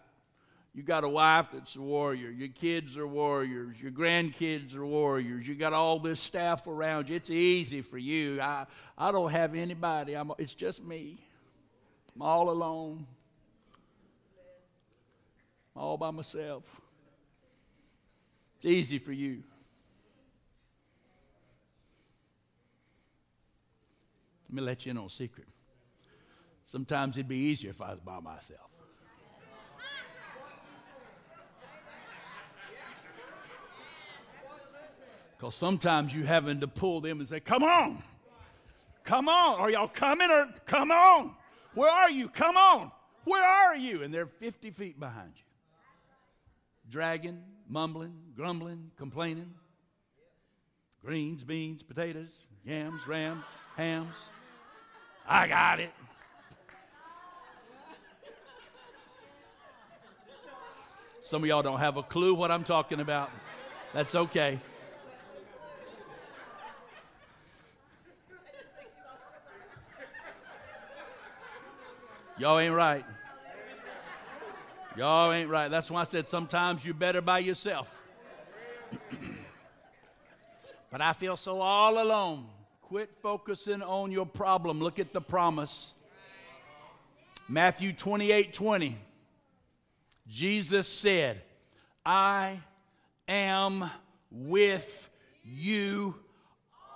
[0.75, 2.31] you got a wife that's a warrior.
[2.31, 3.81] Your kids are warriors.
[3.81, 5.47] Your grandkids are warriors.
[5.47, 7.17] You got all this staff around you.
[7.17, 8.41] It's easy for you.
[8.41, 8.67] I,
[8.99, 10.15] I don't have anybody.
[10.15, 11.19] I'm, it's just me.
[12.15, 13.07] I'm all alone.
[15.75, 16.65] I'm all by myself.
[18.57, 19.43] It's easy for you.
[24.51, 25.47] Let me let you in on a secret.
[26.67, 28.69] Sometimes it'd be easier if I was by myself.
[35.39, 38.03] Because sometimes you having to pull them and say, Come on,
[39.05, 39.61] come on.
[39.61, 41.37] Are y'all coming or come on?
[41.75, 42.29] Where are you?
[42.29, 42.91] Come on.
[43.23, 44.03] Where are you?
[44.03, 45.45] And they're 50 feet behind you.
[46.91, 49.55] Dragging, mumbling, grumbling, complaining.
[51.05, 53.45] Greens, beans, potatoes, yams, rams,
[53.77, 54.29] hams.
[55.27, 55.91] I got it.
[61.23, 63.31] Some of y'all don't have a clue what I'm talking about.
[63.93, 64.59] That's okay.
[72.37, 73.05] Y'all ain't right.
[74.97, 75.71] Y'all ain't right.
[75.71, 78.03] That's why I said sometimes you're better by yourself.
[80.91, 82.47] but I feel so all alone.
[82.91, 84.81] Quit focusing on your problem.
[84.81, 85.95] Look at the promise.
[87.49, 88.97] Matthew 28 20.
[90.27, 91.41] Jesus said,
[92.05, 92.59] I
[93.29, 93.89] am
[94.33, 95.09] with
[95.45, 96.17] you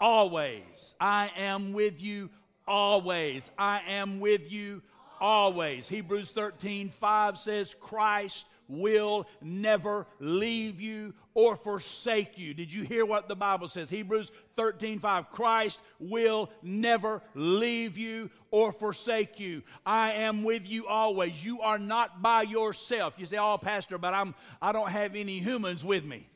[0.00, 0.96] always.
[0.98, 2.28] I am with you
[2.66, 3.48] always.
[3.56, 4.82] I am with you
[5.20, 5.86] always.
[5.86, 12.54] Hebrews 13 5 says, Christ will never leave you or forsake you.
[12.54, 13.90] Did you hear what the Bible says?
[13.90, 15.30] Hebrews 13 5.
[15.30, 19.62] Christ will never leave you or forsake you.
[19.84, 21.44] I am with you always.
[21.44, 23.14] You are not by yourself.
[23.18, 26.28] You say, Oh, Pastor, but I'm I don't have any humans with me.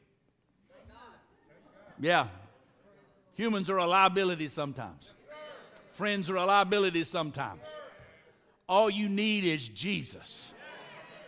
[2.01, 2.29] Yeah.
[3.35, 5.15] Humans are a liability sometimes.
[5.93, 7.61] Friends are a liability sometimes.
[8.69, 10.53] All you need is Jesus.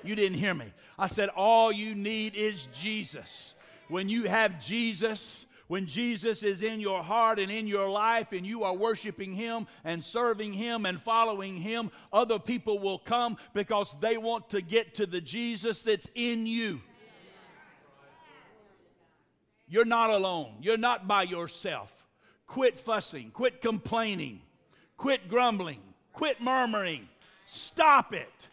[0.03, 0.67] You didn't hear me.
[0.99, 3.55] I said, all you need is Jesus.
[3.91, 8.47] When you have Jesus, when Jesus is in your heart and in your life and
[8.47, 13.97] you are worshiping Him and serving Him and following Him, other people will come because
[14.01, 16.81] they want to get to the Jesus that's in you.
[19.69, 20.55] You're not alone.
[20.63, 22.07] You're not by yourself.
[22.47, 23.31] Quit fussing.
[23.33, 24.41] Quit complaining.
[24.97, 25.81] Quit grumbling.
[26.13, 27.09] Quit murmuring.
[27.47, 28.49] Stop it.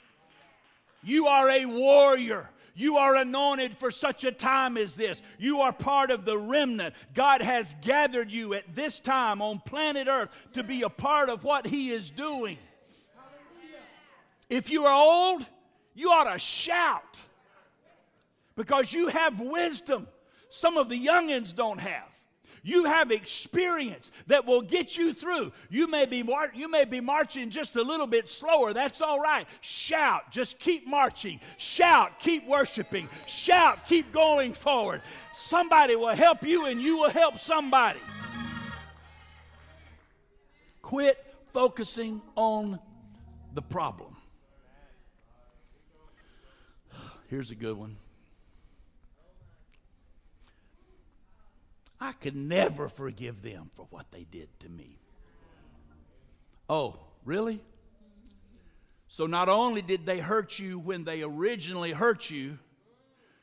[1.03, 2.49] You are a warrior.
[2.77, 5.21] You are anointed for such a time as this.
[5.37, 6.93] You are part of the remnant.
[7.13, 11.43] God has gathered you at this time on planet Earth to be a part of
[11.43, 12.57] what He is doing.
[14.49, 15.45] If you are old,
[15.95, 17.19] you ought to shout
[18.55, 20.07] because you have wisdom
[20.49, 22.16] some of the youngins don't have.
[22.63, 25.51] You have experience that will get you through.
[25.69, 28.73] You may be mar- you may be marching just a little bit slower.
[28.73, 29.47] That's all right.
[29.61, 31.39] Shout, just keep marching.
[31.57, 33.07] Shout, keep worshiping.
[33.25, 35.01] Shout, keep going forward.
[35.33, 37.99] Somebody will help you and you will help somebody.
[40.81, 42.79] Quit focusing on
[43.53, 44.15] the problem.
[47.29, 47.97] Here's a good one.
[51.99, 54.99] I could never forgive them for what they did to me.
[56.69, 57.61] Oh, really?
[59.07, 62.59] So not only did they hurt you when they originally hurt you,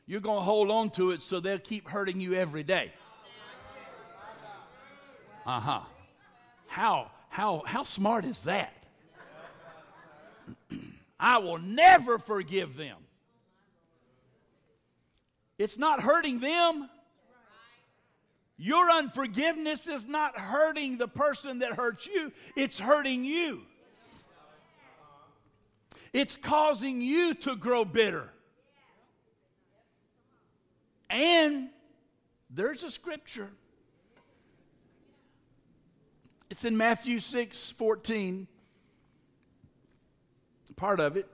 [0.05, 2.93] you're going to hold on to it so they'll keep hurting you every day.
[5.45, 5.81] Uh huh.
[6.67, 8.73] How, how, how smart is that?
[11.19, 12.97] I will never forgive them.
[15.57, 16.89] It's not hurting them,
[18.57, 23.61] your unforgiveness is not hurting the person that hurts you, it's hurting you.
[26.13, 28.29] It's causing you to grow bitter.
[31.09, 31.69] And
[32.49, 33.49] there's a scripture.
[36.49, 38.47] It's in Matthew 6 14.
[40.77, 41.27] Part of it.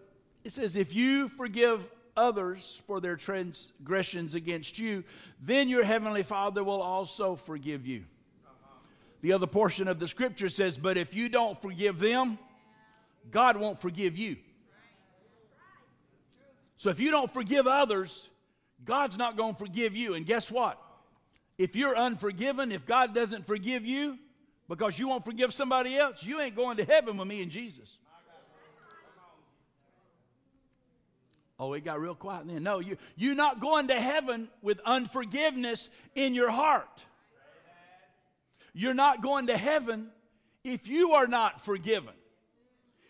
[0.43, 5.03] It says, If you forgive others for their transgressions against you,
[5.41, 8.03] then your heavenly Father will also forgive you.
[9.21, 12.39] The other portion of the scripture says, But if you don't forgive them,
[13.29, 14.37] God won't forgive you.
[16.77, 18.27] So if you don't forgive others,
[18.83, 20.15] God's not going to forgive you.
[20.15, 20.81] And guess what?
[21.57, 24.17] If you're unforgiven, if God doesn't forgive you
[24.67, 27.99] because you won't forgive somebody else, you ain't going to heaven with me and Jesus.
[31.61, 32.63] Oh, it got real quiet then.
[32.63, 37.03] No, you, you're not going to heaven with unforgiveness in your heart.
[38.73, 40.09] You're not going to heaven
[40.63, 42.15] if you are not forgiven.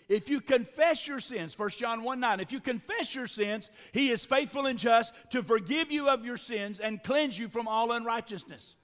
[0.09, 4.09] If you confess your sins, 1 John 1 9, if you confess your sins, he
[4.09, 7.93] is faithful and just to forgive you of your sins and cleanse you from all
[7.93, 8.75] unrighteousness.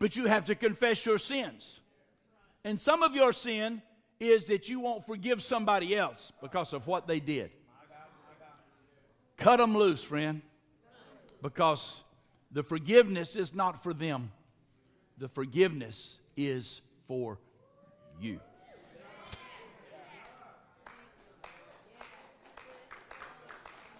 [0.00, 1.78] But you have to confess your sins.
[2.64, 3.80] And some of your sin
[4.18, 7.52] is that you won't forgive somebody else because of what they did.
[9.36, 10.42] Cut them loose, friend,
[11.42, 12.02] because
[12.52, 14.30] the forgiveness is not for them,
[15.18, 17.38] the forgiveness is for
[18.20, 18.40] you.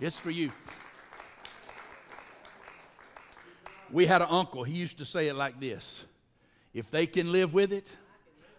[0.01, 0.51] It's for you.
[3.91, 6.07] We had an uncle, he used to say it like this
[6.72, 7.87] If they can live with it,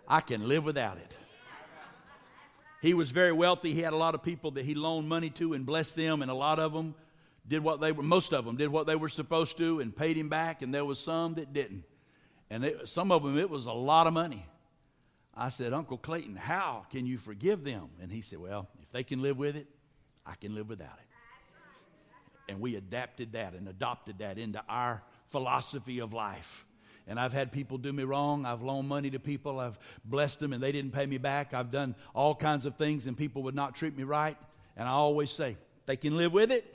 [0.08, 1.18] I can live without it.
[2.86, 3.74] He was very wealthy.
[3.74, 6.30] He had a lot of people that he loaned money to and blessed them, and
[6.30, 6.94] a lot of them
[7.48, 10.16] did what they were, most of them did what they were supposed to and paid
[10.16, 11.84] him back, and there was some that didn't.
[12.52, 14.46] And it, some of them, it was a lot of money.
[15.36, 17.90] I said, Uncle Clayton, how can you forgive them?
[18.04, 19.66] And he said, Well, if they can live with it,
[20.24, 22.52] I can live without it.
[22.52, 26.68] And we adapted that and adopted that into our philosophy of life.
[27.08, 28.46] And I've had people do me wrong.
[28.46, 29.60] I've loaned money to people.
[29.60, 31.54] I've blessed them and they didn't pay me back.
[31.54, 34.38] I've done all kinds of things and people would not treat me right.
[34.76, 36.74] And I always say, they can live with it.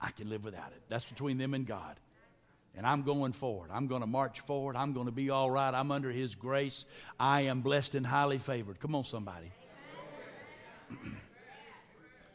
[0.00, 0.82] I can live without it.
[0.88, 1.96] That's between them and God.
[2.76, 3.70] And I'm going forward.
[3.72, 4.76] I'm going to march forward.
[4.76, 5.74] I'm going to be all right.
[5.74, 6.84] I'm under His grace.
[7.18, 8.78] I am blessed and highly favored.
[8.78, 9.50] Come on, somebody.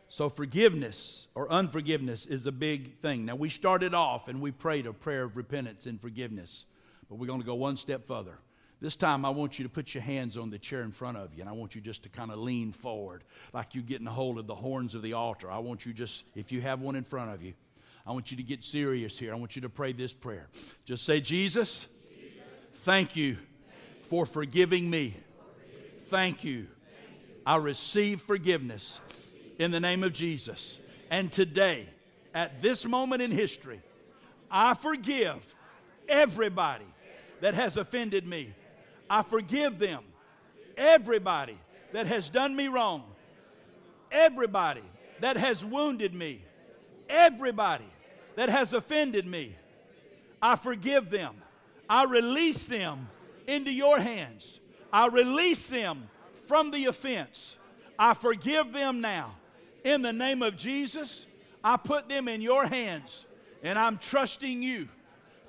[0.09, 3.25] so, forgiveness or unforgiveness is a big thing.
[3.25, 6.65] Now, we started off and we prayed a prayer of repentance and forgiveness,
[7.13, 8.39] but we're going to go one step further.
[8.81, 11.31] This time, I want you to put your hands on the chair in front of
[11.35, 14.11] you, and I want you just to kind of lean forward like you're getting a
[14.11, 15.51] hold of the horns of the altar.
[15.51, 17.53] I want you just, if you have one in front of you,
[18.03, 19.31] I want you to get serious here.
[19.31, 20.47] I want you to pray this prayer.
[20.85, 21.87] Just say, Jesus,
[22.17, 22.41] Jesus
[22.77, 23.37] thank, you
[24.09, 25.15] for forgiving me.
[26.07, 26.65] Thank you.
[27.45, 28.99] I receive forgiveness
[29.59, 30.79] in the name of Jesus.
[31.11, 31.85] And today,
[32.33, 33.83] at this moment in history,
[34.49, 35.55] I forgive
[36.09, 36.85] everybody
[37.43, 38.53] that has offended me.
[39.09, 40.01] I forgive them.
[40.77, 41.57] Everybody
[41.91, 43.03] that has done me wrong.
[44.09, 44.83] Everybody
[45.19, 46.41] that has wounded me.
[47.09, 47.83] Everybody
[48.37, 49.53] that has offended me.
[50.41, 51.35] I forgive them.
[51.89, 53.09] I release them
[53.45, 54.61] into your hands.
[54.93, 56.09] I release them
[56.47, 57.57] from the offense.
[57.99, 59.35] I forgive them now.
[59.83, 61.27] In the name of Jesus,
[61.61, 63.25] I put them in your hands
[63.63, 64.87] and I'm trusting you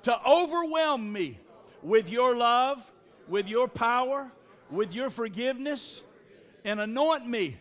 [0.01, 1.39] to overwhelm me
[1.81, 2.91] with your love
[3.27, 4.31] with your power,
[4.69, 6.03] with your forgiveness,
[6.63, 7.57] and anoint me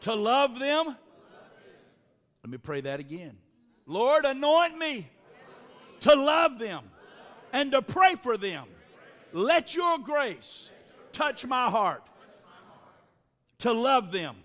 [0.00, 0.96] to love them.
[2.44, 3.36] Let me pray that again.
[3.86, 5.08] Lord, anoint me
[6.00, 6.84] to love them
[7.52, 8.66] and to pray for them.
[9.32, 10.70] Let your grace
[11.12, 12.02] touch my heart
[13.58, 14.36] to love them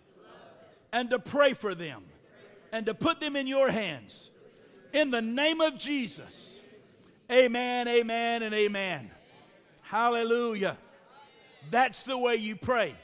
[0.92, 2.04] and to pray for them
[2.72, 4.32] and to put them in your hands.
[4.92, 6.60] In the name of Jesus.
[7.32, 9.12] Amen, amen, and amen.
[9.82, 10.78] Hallelujah.
[11.72, 12.96] That's the way you pray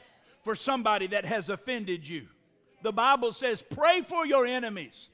[0.43, 2.27] for somebody that has offended you.
[2.81, 5.11] The Bible says, pray for your enemies.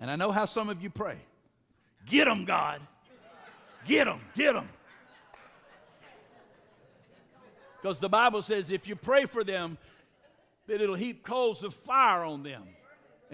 [0.00, 1.18] And I know how some of you pray.
[2.06, 2.80] Get them, God.
[3.86, 4.68] Get them, get them.
[7.80, 9.76] Because the Bible says if you pray for them,
[10.66, 12.62] that it'll heap coals of fire on them.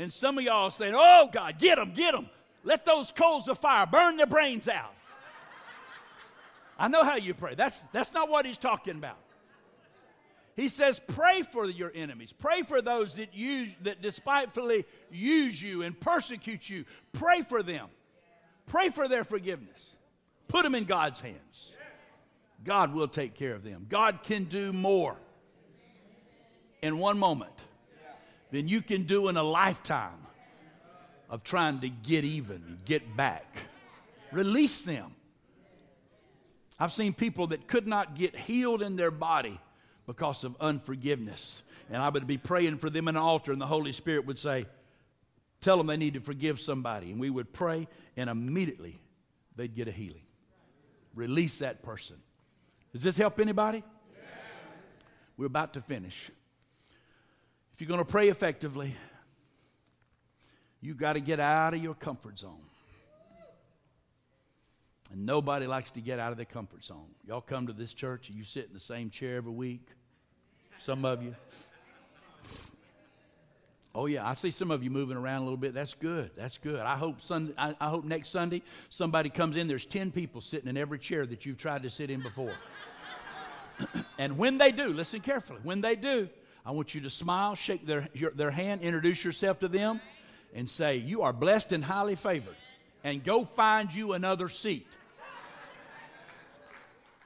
[0.00, 2.30] And some of y'all saying, Oh God, get them, get them.
[2.64, 4.94] Let those coals of fire burn their brains out.
[6.78, 7.54] I know how you pray.
[7.54, 9.18] That's, that's not what he's talking about.
[10.56, 12.32] He says, pray for your enemies.
[12.32, 16.86] Pray for those that use that despitefully use you and persecute you.
[17.12, 17.88] Pray for them.
[18.66, 19.96] Pray for their forgiveness.
[20.48, 21.74] Put them in God's hands.
[22.64, 23.84] God will take care of them.
[23.88, 25.16] God can do more
[26.82, 27.52] in one moment
[28.50, 30.26] than you can do in a lifetime
[31.28, 33.56] of trying to get even, get back.
[34.32, 35.14] Release them.
[36.78, 39.60] I've seen people that could not get healed in their body
[40.06, 41.62] because of unforgiveness.
[41.90, 44.38] And I would be praying for them in an altar, and the Holy Spirit would
[44.38, 44.66] say,
[45.60, 47.10] Tell them they need to forgive somebody.
[47.10, 47.86] And we would pray,
[48.16, 48.98] and immediately
[49.56, 50.24] they'd get a healing.
[51.14, 52.16] Release that person.
[52.92, 53.84] Does this help anybody?
[54.12, 54.18] Yeah.
[55.36, 56.30] We're about to finish.
[57.80, 58.94] If you're going to pray effectively,
[60.82, 62.60] you got to get out of your comfort zone.
[65.10, 67.06] And nobody likes to get out of their comfort zone.
[67.26, 69.88] Y'all come to this church and you sit in the same chair every week.
[70.76, 71.34] Some of you.
[73.94, 75.72] Oh yeah, I see some of you moving around a little bit.
[75.72, 76.32] That's good.
[76.36, 76.80] That's good.
[76.80, 78.60] I hope Sunday, I, I hope next Sunday
[78.90, 79.68] somebody comes in.
[79.68, 82.52] There's ten people sitting in every chair that you've tried to sit in before.
[84.18, 85.60] and when they do, listen carefully.
[85.62, 86.28] When they do,
[86.64, 90.00] I want you to smile, shake their, your, their hand, introduce yourself to them,
[90.54, 92.56] and say, You are blessed and highly favored.
[93.02, 94.86] And go find you another seat.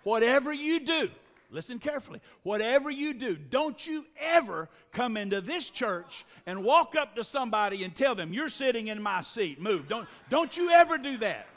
[0.05, 1.11] Whatever you do,
[1.51, 2.21] listen carefully.
[2.43, 7.85] Whatever you do, don't you ever come into this church and walk up to somebody
[7.85, 9.61] and tell them, You're sitting in my seat.
[9.61, 9.89] Move.
[9.89, 11.49] Don't, don't you ever do that.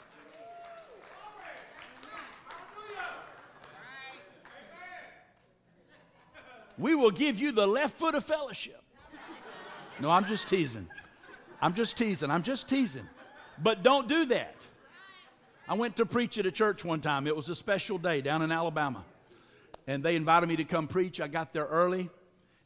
[6.78, 8.82] We will give you the left foot of fellowship.
[10.00, 10.88] No, I'm just teasing.
[11.60, 12.30] I'm just teasing.
[12.30, 13.08] I'm just teasing.
[13.60, 14.54] But don't do that.
[15.68, 17.26] I went to preach at a church one time.
[17.26, 19.04] It was a special day down in Alabama.
[19.86, 21.20] And they invited me to come preach.
[21.20, 22.08] I got there early.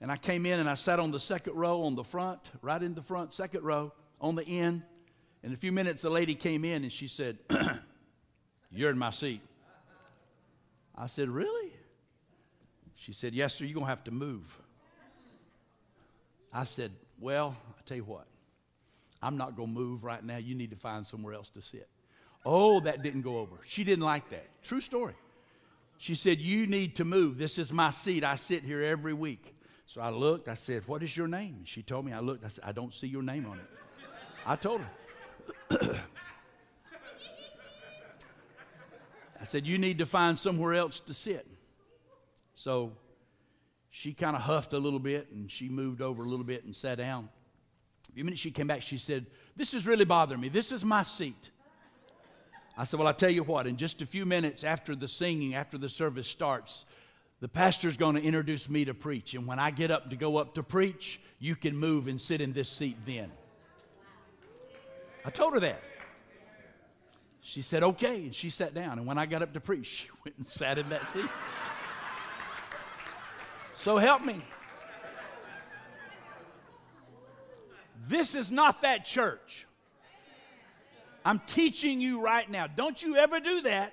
[0.01, 2.83] And I came in and I sat on the second row on the front, right
[2.83, 4.83] in the front, second row, on the end.
[5.43, 7.39] In a few minutes, a lady came in and she said,
[8.71, 9.41] You're in my seat.
[10.97, 11.72] I said, Really?
[13.03, 14.57] She said, Yes, sir, you're going to have to move.
[16.53, 18.27] I said, Well, I tell you what,
[19.21, 20.37] I'm not going to move right now.
[20.37, 21.89] You need to find somewhere else to sit.
[22.47, 23.57] Oh, that didn't go over.
[23.65, 24.47] She didn't like that.
[24.63, 25.15] True story.
[25.99, 27.39] She said, You need to move.
[27.39, 28.23] This is my seat.
[28.23, 29.53] I sit here every week.
[29.87, 30.47] So I looked.
[30.49, 31.63] I said, What is your name?
[31.65, 32.13] She told me.
[32.13, 32.45] I looked.
[32.45, 33.67] I said, I don't see your name on it.
[34.47, 34.91] I told her.
[39.41, 41.49] I said, You need to find somewhere else to sit.
[42.63, 42.93] So
[43.91, 46.77] she kind of huffed a little bit and she moved over a little bit and
[46.77, 47.29] sat down.
[48.09, 50.49] A few minutes she came back, she said, This is really bothering me.
[50.49, 51.51] This is my seat.
[52.79, 55.57] I said, Well, I'll tell you what, in just a few minutes after the singing,
[55.57, 56.85] after the service starts,
[57.41, 59.35] the pastor's going to introduce me to preach.
[59.35, 62.41] And when I get up to go up to preach, you can move and sit
[62.41, 63.33] in this seat then.
[65.25, 65.83] I told her that.
[67.41, 68.23] She said, okay.
[68.23, 68.99] And she sat down.
[68.99, 71.29] And when I got up to preach, she went and sat in that seat.
[73.75, 74.41] So help me.
[78.09, 79.67] This is not that church.
[81.25, 82.67] I'm teaching you right now.
[82.67, 83.93] Don't you ever do that.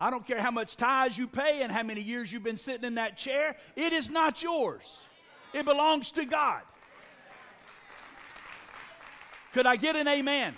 [0.00, 2.84] I don't care how much tithes you pay and how many years you've been sitting
[2.84, 3.56] in that chair.
[3.76, 5.04] It is not yours,
[5.52, 6.62] it belongs to God.
[9.52, 10.54] Could I get an amen?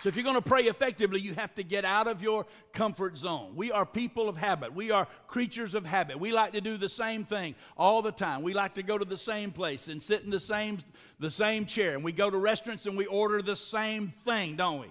[0.00, 3.18] So, if you're going to pray effectively, you have to get out of your comfort
[3.18, 3.52] zone.
[3.54, 4.74] We are people of habit.
[4.74, 6.18] We are creatures of habit.
[6.18, 8.40] We like to do the same thing all the time.
[8.40, 10.78] We like to go to the same place and sit in the same,
[11.18, 11.94] the same chair.
[11.94, 14.86] And we go to restaurants and we order the same thing, don't we?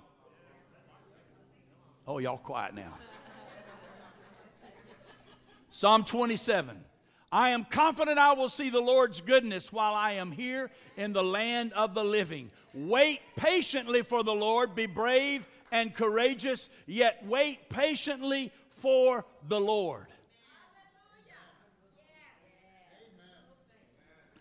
[2.08, 2.94] Oh, y'all quiet now.
[5.70, 6.86] Psalm 27.
[7.32, 11.24] I am confident I will see the Lord's goodness while I am here in the
[11.24, 12.50] land of the living.
[12.74, 20.08] Wait patiently for the Lord, be brave and courageous, yet wait patiently for the Lord.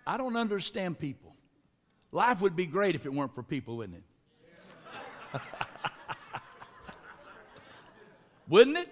[0.07, 1.37] I don't understand people.
[2.11, 4.03] Life would be great if it weren't for people, wouldn't
[5.35, 5.41] it?
[8.49, 8.89] wouldn't it?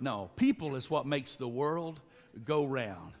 [0.00, 2.00] No, people is what makes the world
[2.44, 3.12] go round.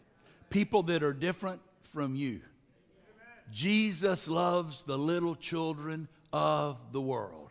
[0.50, 2.40] People that are different from you.
[3.52, 7.50] Jesus loves the little children of the world.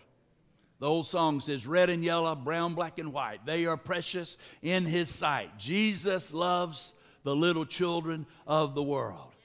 [0.79, 3.45] The old song says, Red and yellow, brown, black, and white.
[3.45, 5.57] They are precious in his sight.
[5.57, 6.93] Jesus loves
[7.23, 9.35] the little children of the world.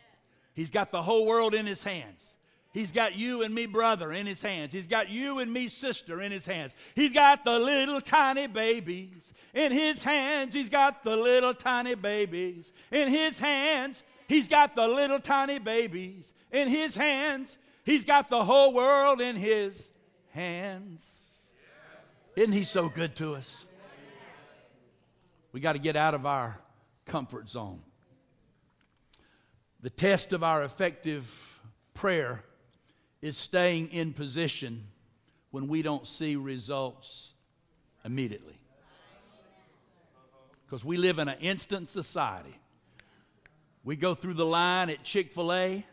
[0.52, 2.36] He's got the whole world in his hands.
[2.74, 4.72] He's got you and me, brother, in his hands.
[4.72, 6.74] He's got you and me, sister, in his hands.
[6.96, 10.54] He's got the little tiny babies in his hands.
[10.54, 14.02] He's got the little tiny babies in his hands.
[14.26, 17.58] He's got the little tiny babies in his hands.
[17.84, 19.88] He's got the whole world in his
[20.30, 21.14] hands.
[22.34, 23.66] Isn't he so good to us?
[25.52, 26.58] We got to get out of our
[27.06, 27.82] comfort zone.
[29.80, 31.62] The test of our effective
[31.92, 32.42] prayer
[33.24, 34.82] is staying in position
[35.50, 37.32] when we don't see results
[38.04, 38.58] immediately.
[40.66, 42.54] Because we live in an instant society.
[43.82, 45.86] We go through the line at Chick fil A.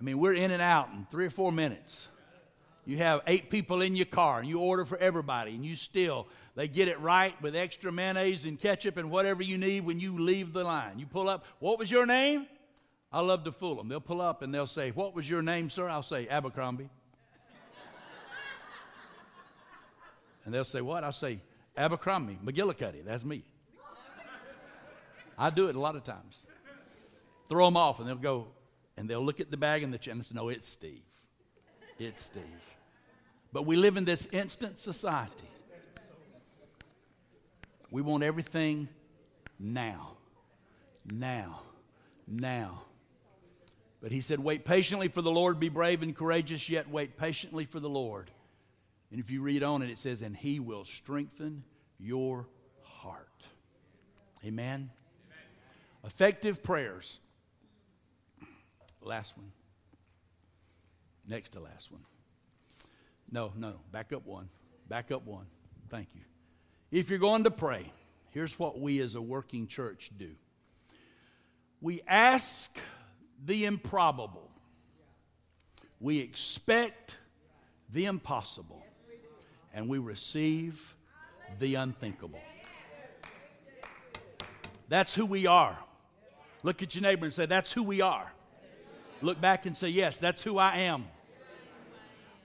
[0.00, 2.08] I mean, we're in and out in three or four minutes.
[2.86, 6.26] You have eight people in your car and you order for everybody, and you still,
[6.54, 10.18] they get it right with extra mayonnaise and ketchup and whatever you need when you
[10.18, 10.98] leave the line.
[10.98, 12.46] You pull up, what was your name?
[13.10, 13.88] I love to fool them.
[13.88, 15.88] They'll pull up and they'll say, What was your name, sir?
[15.88, 16.90] I'll say, Abercrombie.
[20.44, 21.04] and they'll say, What?
[21.04, 21.40] I'll say,
[21.76, 23.04] Abercrombie, McGillicuddy.
[23.04, 23.44] That's me.
[25.38, 26.42] I do it a lot of times.
[27.48, 28.48] Throw them off, and they'll go,
[28.96, 31.02] and they'll look at the bag and the chain and say, No, it's Steve.
[31.98, 32.42] It's Steve.
[33.52, 35.32] But we live in this instant society.
[37.90, 38.88] We want everything
[39.58, 40.18] now.
[41.10, 41.62] Now.
[42.26, 42.82] Now.
[44.00, 47.64] But he said, Wait patiently for the Lord, be brave and courageous, yet wait patiently
[47.64, 48.30] for the Lord.
[49.10, 51.64] And if you read on it, it says, And he will strengthen
[51.98, 52.46] your
[52.82, 53.28] heart.
[54.44, 54.90] Amen.
[56.04, 57.18] Effective prayers.
[59.02, 59.52] Last one.
[61.26, 62.02] Next to last one.
[63.30, 64.48] No, no, back up one.
[64.88, 65.46] Back up one.
[65.88, 66.22] Thank you.
[66.90, 67.92] If you're going to pray,
[68.30, 70.30] here's what we as a working church do
[71.80, 72.76] we ask
[73.44, 74.50] the improbable,
[76.00, 77.18] we expect
[77.92, 78.82] the impossible,
[79.74, 80.94] and we receive
[81.58, 82.40] the unthinkable.
[84.88, 85.76] That's who we are.
[86.62, 88.32] Look at your neighbor and say, That's who we are.
[89.20, 91.06] Look back and say, Yes, that's who I am.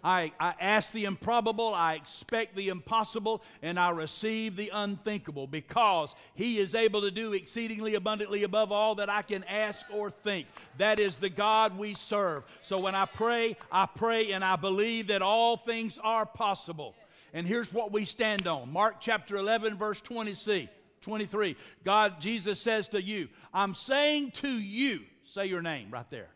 [0.03, 6.13] I, I ask the improbable, I expect the impossible, and I receive the unthinkable because
[6.33, 10.47] He is able to do exceedingly abundantly above all that I can ask or think.
[10.77, 12.43] That is the God we serve.
[12.61, 16.95] So when I pray, I pray and I believe that all things are possible.
[17.33, 20.69] And here's what we stand on Mark chapter 11, verse 20c.
[21.01, 21.57] 23.
[21.83, 26.29] God, Jesus says to you, I'm saying to you, say your name right there.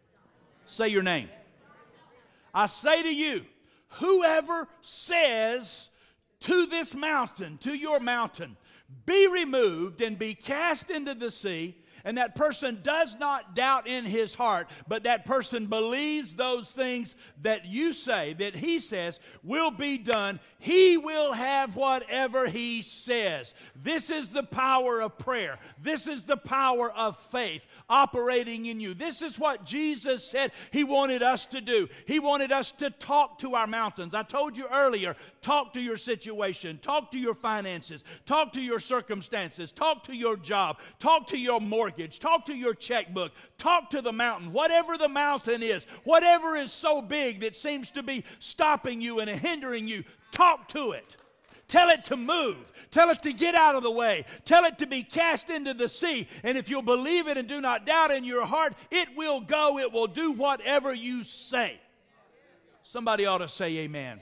[0.66, 1.30] Say your name.
[2.54, 3.46] I say to you,
[3.90, 5.90] whoever says
[6.42, 8.58] to this mountain, to your mountain,
[9.06, 11.76] be removed and be cast into the sea,
[12.08, 17.18] and that person does not doubt in his heart, but that person believes those things
[17.42, 23.54] that you say, that he says, will be done, he will have whatever he says.
[23.76, 25.60] This is the power of prayer.
[25.82, 28.94] This is the power of faith operating in you.
[28.94, 31.90] This is what Jesus said he wanted us to do.
[32.06, 34.16] He wanted us to talk to our mountains.
[34.16, 38.80] I told you earlier talk to your situation, talk to your finances, talk to your
[38.80, 43.90] circumstances, talk to your job, talk to your mortgage mortgage, talk to your checkbook, talk
[43.90, 48.24] to the mountain, whatever the mountain is, whatever is so big that seems to be
[48.40, 51.16] stopping you and hindering you, talk to it.
[51.68, 52.72] Tell it to move.
[52.92, 54.24] Tell it to get out of the way.
[54.46, 56.28] Tell it to be cast into the sea.
[56.44, 59.78] And if you'll believe it and do not doubt in your heart, it will go.
[59.78, 61.78] It will do whatever you say.
[62.84, 64.22] Somebody ought to say amen.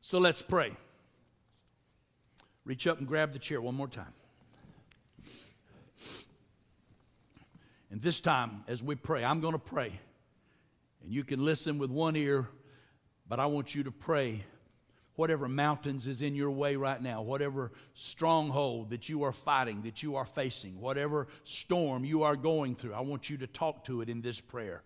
[0.00, 0.72] So let's pray.
[2.64, 4.12] Reach up and grab the chair one more time.
[7.90, 9.92] And this time, as we pray, I'm going to pray.
[11.02, 12.48] And you can listen with one ear,
[13.28, 14.44] but I want you to pray
[15.16, 20.02] whatever mountains is in your way right now, whatever stronghold that you are fighting, that
[20.02, 24.00] you are facing, whatever storm you are going through, I want you to talk to
[24.00, 24.82] it in this prayer.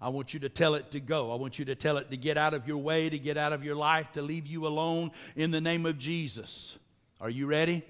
[0.00, 1.30] I want you to tell it to go.
[1.30, 3.52] I want you to tell it to get out of your way, to get out
[3.52, 6.78] of your life, to leave you alone in the name of Jesus.
[7.20, 7.82] Are you ready?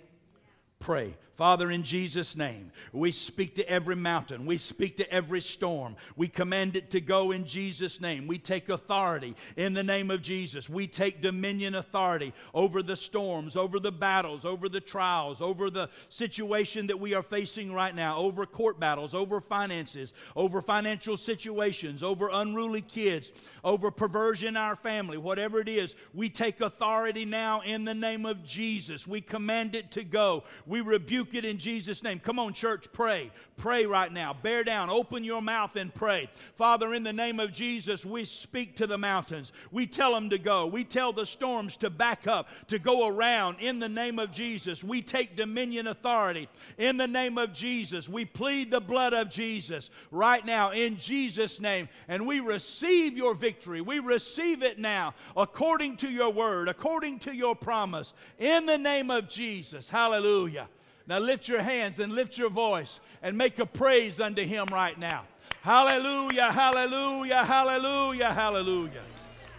[0.81, 1.15] Pray.
[1.41, 4.45] Father, in Jesus' name, we speak to every mountain.
[4.45, 5.97] We speak to every storm.
[6.15, 8.27] We command it to go in Jesus' name.
[8.27, 10.69] We take authority in the name of Jesus.
[10.69, 15.89] We take dominion authority over the storms, over the battles, over the trials, over the
[16.11, 22.03] situation that we are facing right now, over court battles, over finances, over financial situations,
[22.03, 23.33] over unruly kids,
[23.65, 25.97] over perversion in our family, whatever it is.
[26.13, 29.07] We take authority now in the name of Jesus.
[29.07, 30.45] We command it to go.
[30.67, 32.19] We rebuke rebuke it in Jesus' name.
[32.19, 33.31] Come on, church, pray.
[33.57, 34.33] Pray right now.
[34.33, 34.91] Bear down.
[34.91, 36.29] Open your mouth and pray.
[36.55, 39.53] Father, in the name of Jesus, we speak to the mountains.
[39.71, 40.67] We tell them to go.
[40.67, 43.61] We tell the storms to back up, to go around.
[43.61, 46.49] In the name of Jesus, we take dominion authority.
[46.79, 51.61] In the name of Jesus, we plead the blood of Jesus right now in Jesus'
[51.61, 51.89] name.
[52.09, 53.81] And we receive your victory.
[53.81, 58.15] We receive it now according to your word, according to your promise.
[58.39, 59.89] In the name of Jesus.
[59.89, 60.69] Hallelujah.
[61.11, 64.97] Now lift your hands and lift your voice and make a praise unto him right
[64.97, 65.25] now.
[65.61, 69.03] Hallelujah, hallelujah, hallelujah, hallelujah.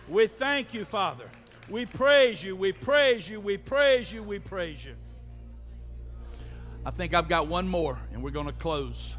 [0.07, 1.25] We thank you, Father.
[1.67, 4.95] We praise you, we praise you, we praise you, we praise you.
[6.85, 9.13] I think I've got one more and we're going to close.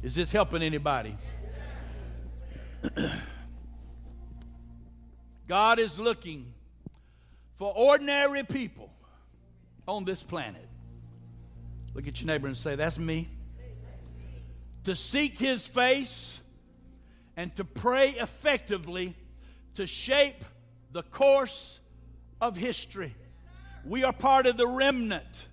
[0.00, 1.18] Is this helping anybody?
[5.48, 6.54] God is looking
[7.54, 8.92] for ordinary people
[9.88, 10.68] on this planet
[11.94, 13.28] Look at your neighbor and say, That's me.
[14.84, 16.40] To seek his face
[17.36, 19.16] and to pray effectively
[19.74, 20.44] to shape
[20.92, 21.80] the course
[22.40, 23.14] of history.
[23.84, 25.48] We are part of the remnant.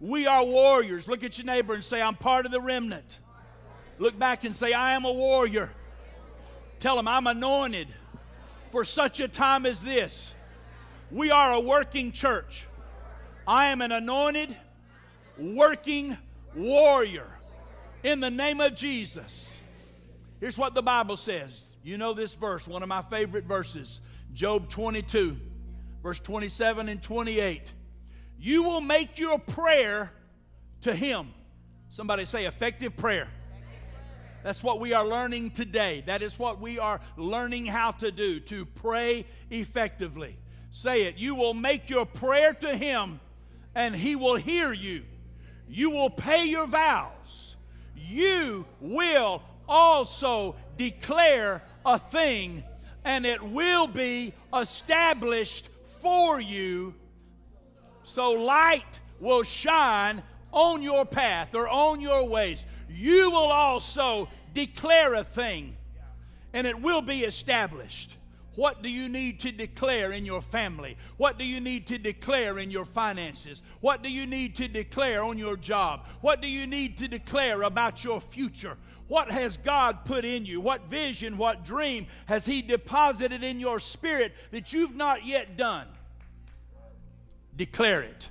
[0.00, 1.06] We are warriors.
[1.06, 3.20] Look at your neighbor and say, I'm part of the remnant.
[3.98, 5.70] Look back and say, I am a warrior.
[6.80, 7.88] Tell him, I'm anointed
[8.72, 10.34] for such a time as this.
[11.10, 12.66] We are a working church.
[13.46, 14.56] I am an anointed
[15.38, 16.16] working
[16.54, 17.26] warrior
[18.02, 19.58] in the name of Jesus.
[20.40, 21.72] Here's what the Bible says.
[21.82, 24.00] You know this verse, one of my favorite verses,
[24.32, 25.36] Job 22,
[26.02, 27.72] verse 27 and 28.
[28.38, 30.10] You will make your prayer
[30.82, 31.28] to Him.
[31.90, 33.28] Somebody say, effective prayer.
[34.42, 36.02] That's what we are learning today.
[36.06, 40.36] That is what we are learning how to do, to pray effectively.
[40.72, 41.16] Say it.
[41.16, 43.20] You will make your prayer to Him,
[43.74, 45.04] and He will hear you
[45.72, 47.56] you will pay your vows.
[47.96, 52.62] You will also declare a thing,
[53.06, 55.70] and it will be established
[56.02, 56.94] for you.
[58.04, 62.66] So light will shine on your path or on your ways.
[62.90, 65.74] you will also declare a thing
[66.52, 68.16] and it will be established.
[68.54, 70.96] What do you need to declare in your family?
[71.16, 73.62] What do you need to declare in your finances?
[73.80, 76.06] What do you need to declare on your job?
[76.20, 78.76] What do you need to declare about your future?
[79.08, 80.60] What has God put in you?
[80.60, 85.88] What vision, what dream has He deposited in your spirit that you've not yet done?
[87.56, 88.30] Declare it.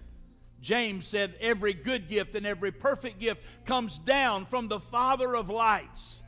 [0.62, 5.50] James said, Every good gift and every perfect gift comes down from the Father of
[5.50, 6.21] lights.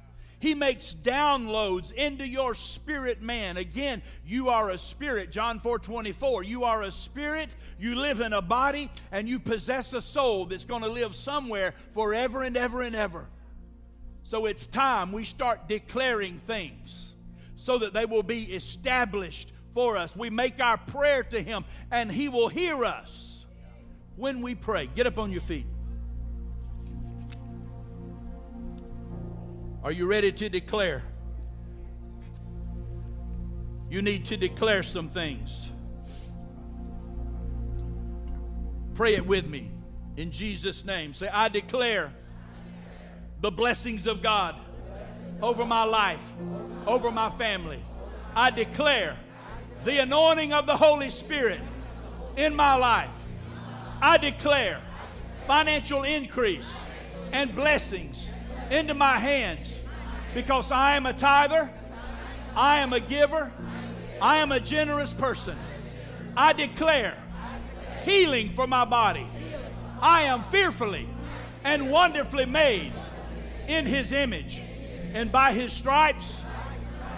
[0.44, 3.56] He makes downloads into your spirit man.
[3.56, 5.32] Again, you are a spirit.
[5.32, 6.44] John 4 24.
[6.44, 10.66] You are a spirit, you live in a body, and you possess a soul that's
[10.66, 13.26] going to live somewhere forever and ever and ever.
[14.24, 17.16] So it's time we start declaring things
[17.56, 20.14] so that they will be established for us.
[20.14, 23.46] We make our prayer to Him, and He will hear us
[24.18, 24.90] when we pray.
[24.94, 25.68] Get up on your feet.
[29.84, 31.04] Are you ready to declare?
[33.90, 35.70] You need to declare some things.
[38.96, 39.72] Pray it with me
[40.16, 41.12] in Jesus' name.
[41.12, 42.14] Say, I declare
[43.42, 44.56] the blessings of God
[45.42, 46.24] over my life,
[46.88, 47.84] over my family.
[48.36, 49.18] I declare
[49.84, 51.60] the anointing of the Holy Spirit
[52.38, 53.14] in my life.
[54.02, 54.80] I declare
[55.46, 56.78] financial increase
[57.34, 58.30] and blessings
[58.72, 59.80] into my hands
[60.34, 61.70] because I am a tither,
[62.56, 63.52] I am a giver,
[64.22, 65.56] I am a generous person.
[66.36, 67.16] I declare
[68.06, 69.28] healing for my body.
[70.02, 71.08] I am fearfully
[71.64, 72.92] and wonderfully made
[73.68, 74.60] in His image,
[75.14, 76.42] and by His stripes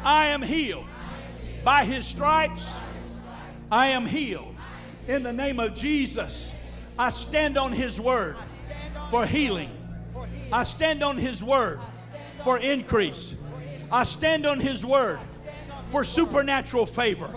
[0.04, 0.86] I am healed.
[1.64, 2.76] By His stripes
[3.72, 4.56] I am healed.
[5.08, 6.54] In the name of Jesus.
[6.98, 8.36] I stand on His word
[9.10, 9.70] for healing.
[10.52, 11.80] I stand on His word
[12.44, 13.36] for increase.
[13.92, 15.20] I stand on His word
[15.88, 17.30] for supernatural favor.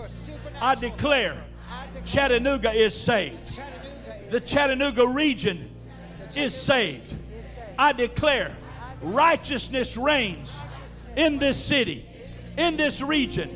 [0.61, 1.35] I declare
[2.05, 3.59] Chattanooga is saved.
[4.29, 5.69] The Chattanooga region
[6.35, 7.13] is saved.
[7.77, 8.55] I declare
[9.01, 10.57] righteousness reigns
[11.15, 12.05] in this city,
[12.57, 13.49] in this region.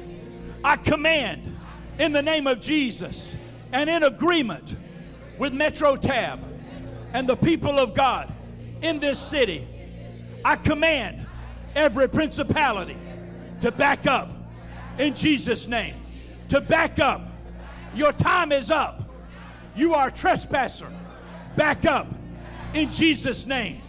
[0.64, 1.58] I command
[2.00, 3.36] in the name of Jesus
[3.72, 4.76] and in agreement
[5.38, 6.40] with Metro Tab
[7.14, 8.34] and the people of God
[8.84, 9.68] in this city,
[10.46, 11.26] I command
[11.76, 12.98] every principality
[13.62, 14.32] to back up
[14.98, 15.96] in Jesus' name.
[16.50, 17.22] To back up.
[17.96, 19.02] Your time is up.
[19.76, 20.88] You are a trespasser.
[21.56, 22.08] Back up
[22.74, 23.82] in Jesus' name.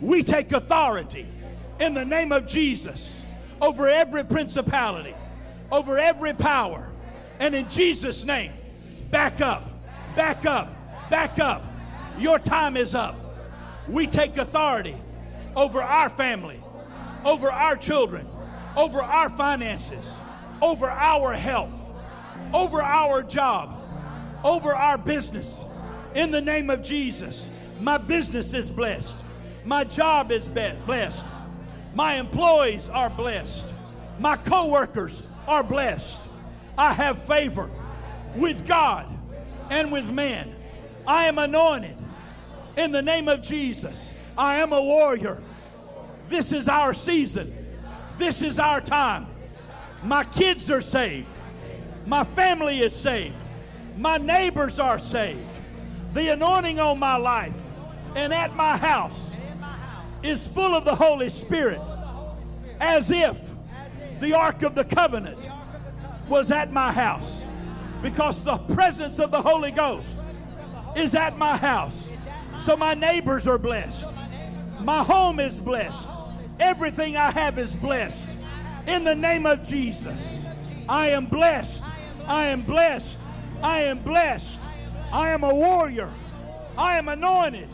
[0.00, 1.28] We take authority
[1.78, 3.24] in the name of Jesus
[3.60, 5.14] over every principality,
[5.70, 6.90] over every power.
[7.38, 8.52] And in Jesus' name,
[9.10, 9.70] back up,
[10.16, 10.72] back up,
[11.10, 11.64] Back up.
[12.18, 13.16] Your time is up.
[13.88, 14.96] We take authority
[15.56, 16.62] over our family,
[17.24, 18.26] over our children,
[18.76, 20.18] over our finances,
[20.60, 21.80] over our health,
[22.52, 23.74] over our job,
[24.44, 25.64] over our business.
[26.14, 29.22] In the name of Jesus, my business is blessed.
[29.64, 31.26] My job is blessed.
[31.94, 33.72] My employees are blessed.
[34.18, 36.28] My coworkers are blessed.
[36.76, 37.70] I have favor
[38.36, 39.08] with God
[39.70, 40.54] and with men.
[41.06, 41.96] I am anointed
[42.78, 44.14] in the name of Jesus.
[44.36, 45.42] I am a warrior.
[46.28, 47.52] This is our season.
[48.18, 49.26] This is our time.
[50.04, 51.26] My kids are saved.
[52.06, 53.34] My family is saved.
[53.96, 55.44] My neighbors are saved.
[56.14, 57.60] The anointing on my life
[58.14, 59.32] and at my house
[60.22, 61.80] is full of the Holy Spirit
[62.80, 63.50] as if
[64.20, 65.38] the Ark of the Covenant
[66.28, 67.44] was at my house
[68.02, 70.16] because the presence of the Holy Ghost
[70.96, 72.07] is at my house.
[72.60, 74.06] So my neighbors are blessed.
[74.80, 76.08] My home is blessed.
[76.60, 78.28] Everything I have is blessed.
[78.86, 80.46] In the name of Jesus,
[80.88, 81.84] I am blessed.
[82.26, 83.18] I am blessed.
[83.62, 84.60] I am blessed.
[85.12, 86.12] I am a warrior.
[86.76, 87.68] I am anointed.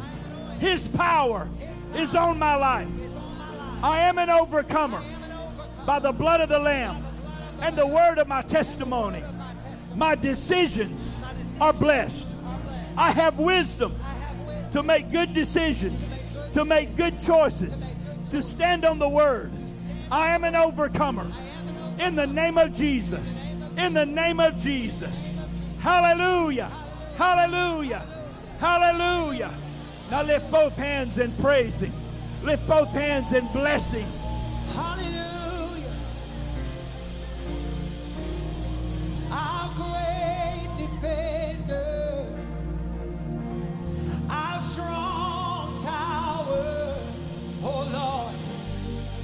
[0.61, 1.49] His power
[1.95, 2.89] is on my life.
[3.83, 5.03] I am an overcomer
[5.87, 7.05] by the blood of the Lamb
[7.63, 9.23] and the word of my testimony.
[9.95, 11.15] My decisions
[11.61, 12.29] are blessed.
[12.97, 13.95] I have wisdom
[14.75, 16.19] to make good decisions,
[16.53, 17.95] to make good choices,
[18.33, 19.53] to stand on the word.
[20.11, 21.31] I am an overcomer.
[22.01, 23.41] In the name of Jesus.
[23.79, 25.47] In the name of Jesus.
[25.79, 26.73] Hallelujah.
[27.17, 28.05] Hallelujah.
[28.59, 29.55] Hallelujah.
[30.11, 31.93] Now lift both hands in praising.
[32.43, 34.09] Lift both hands in blessing.
[34.75, 35.93] Hallelujah.
[39.31, 42.04] Our great defender
[44.75, 46.99] strong tower.
[47.63, 48.35] Oh Lord,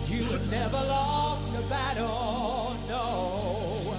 [0.06, 2.76] you have never lost a battle.
[2.88, 3.96] No,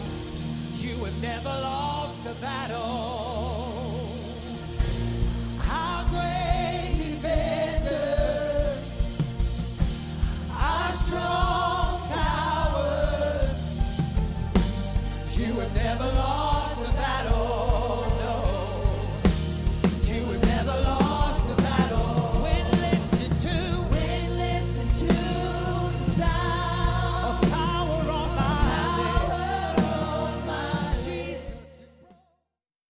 [0.80, 3.01] you have never lost a battle.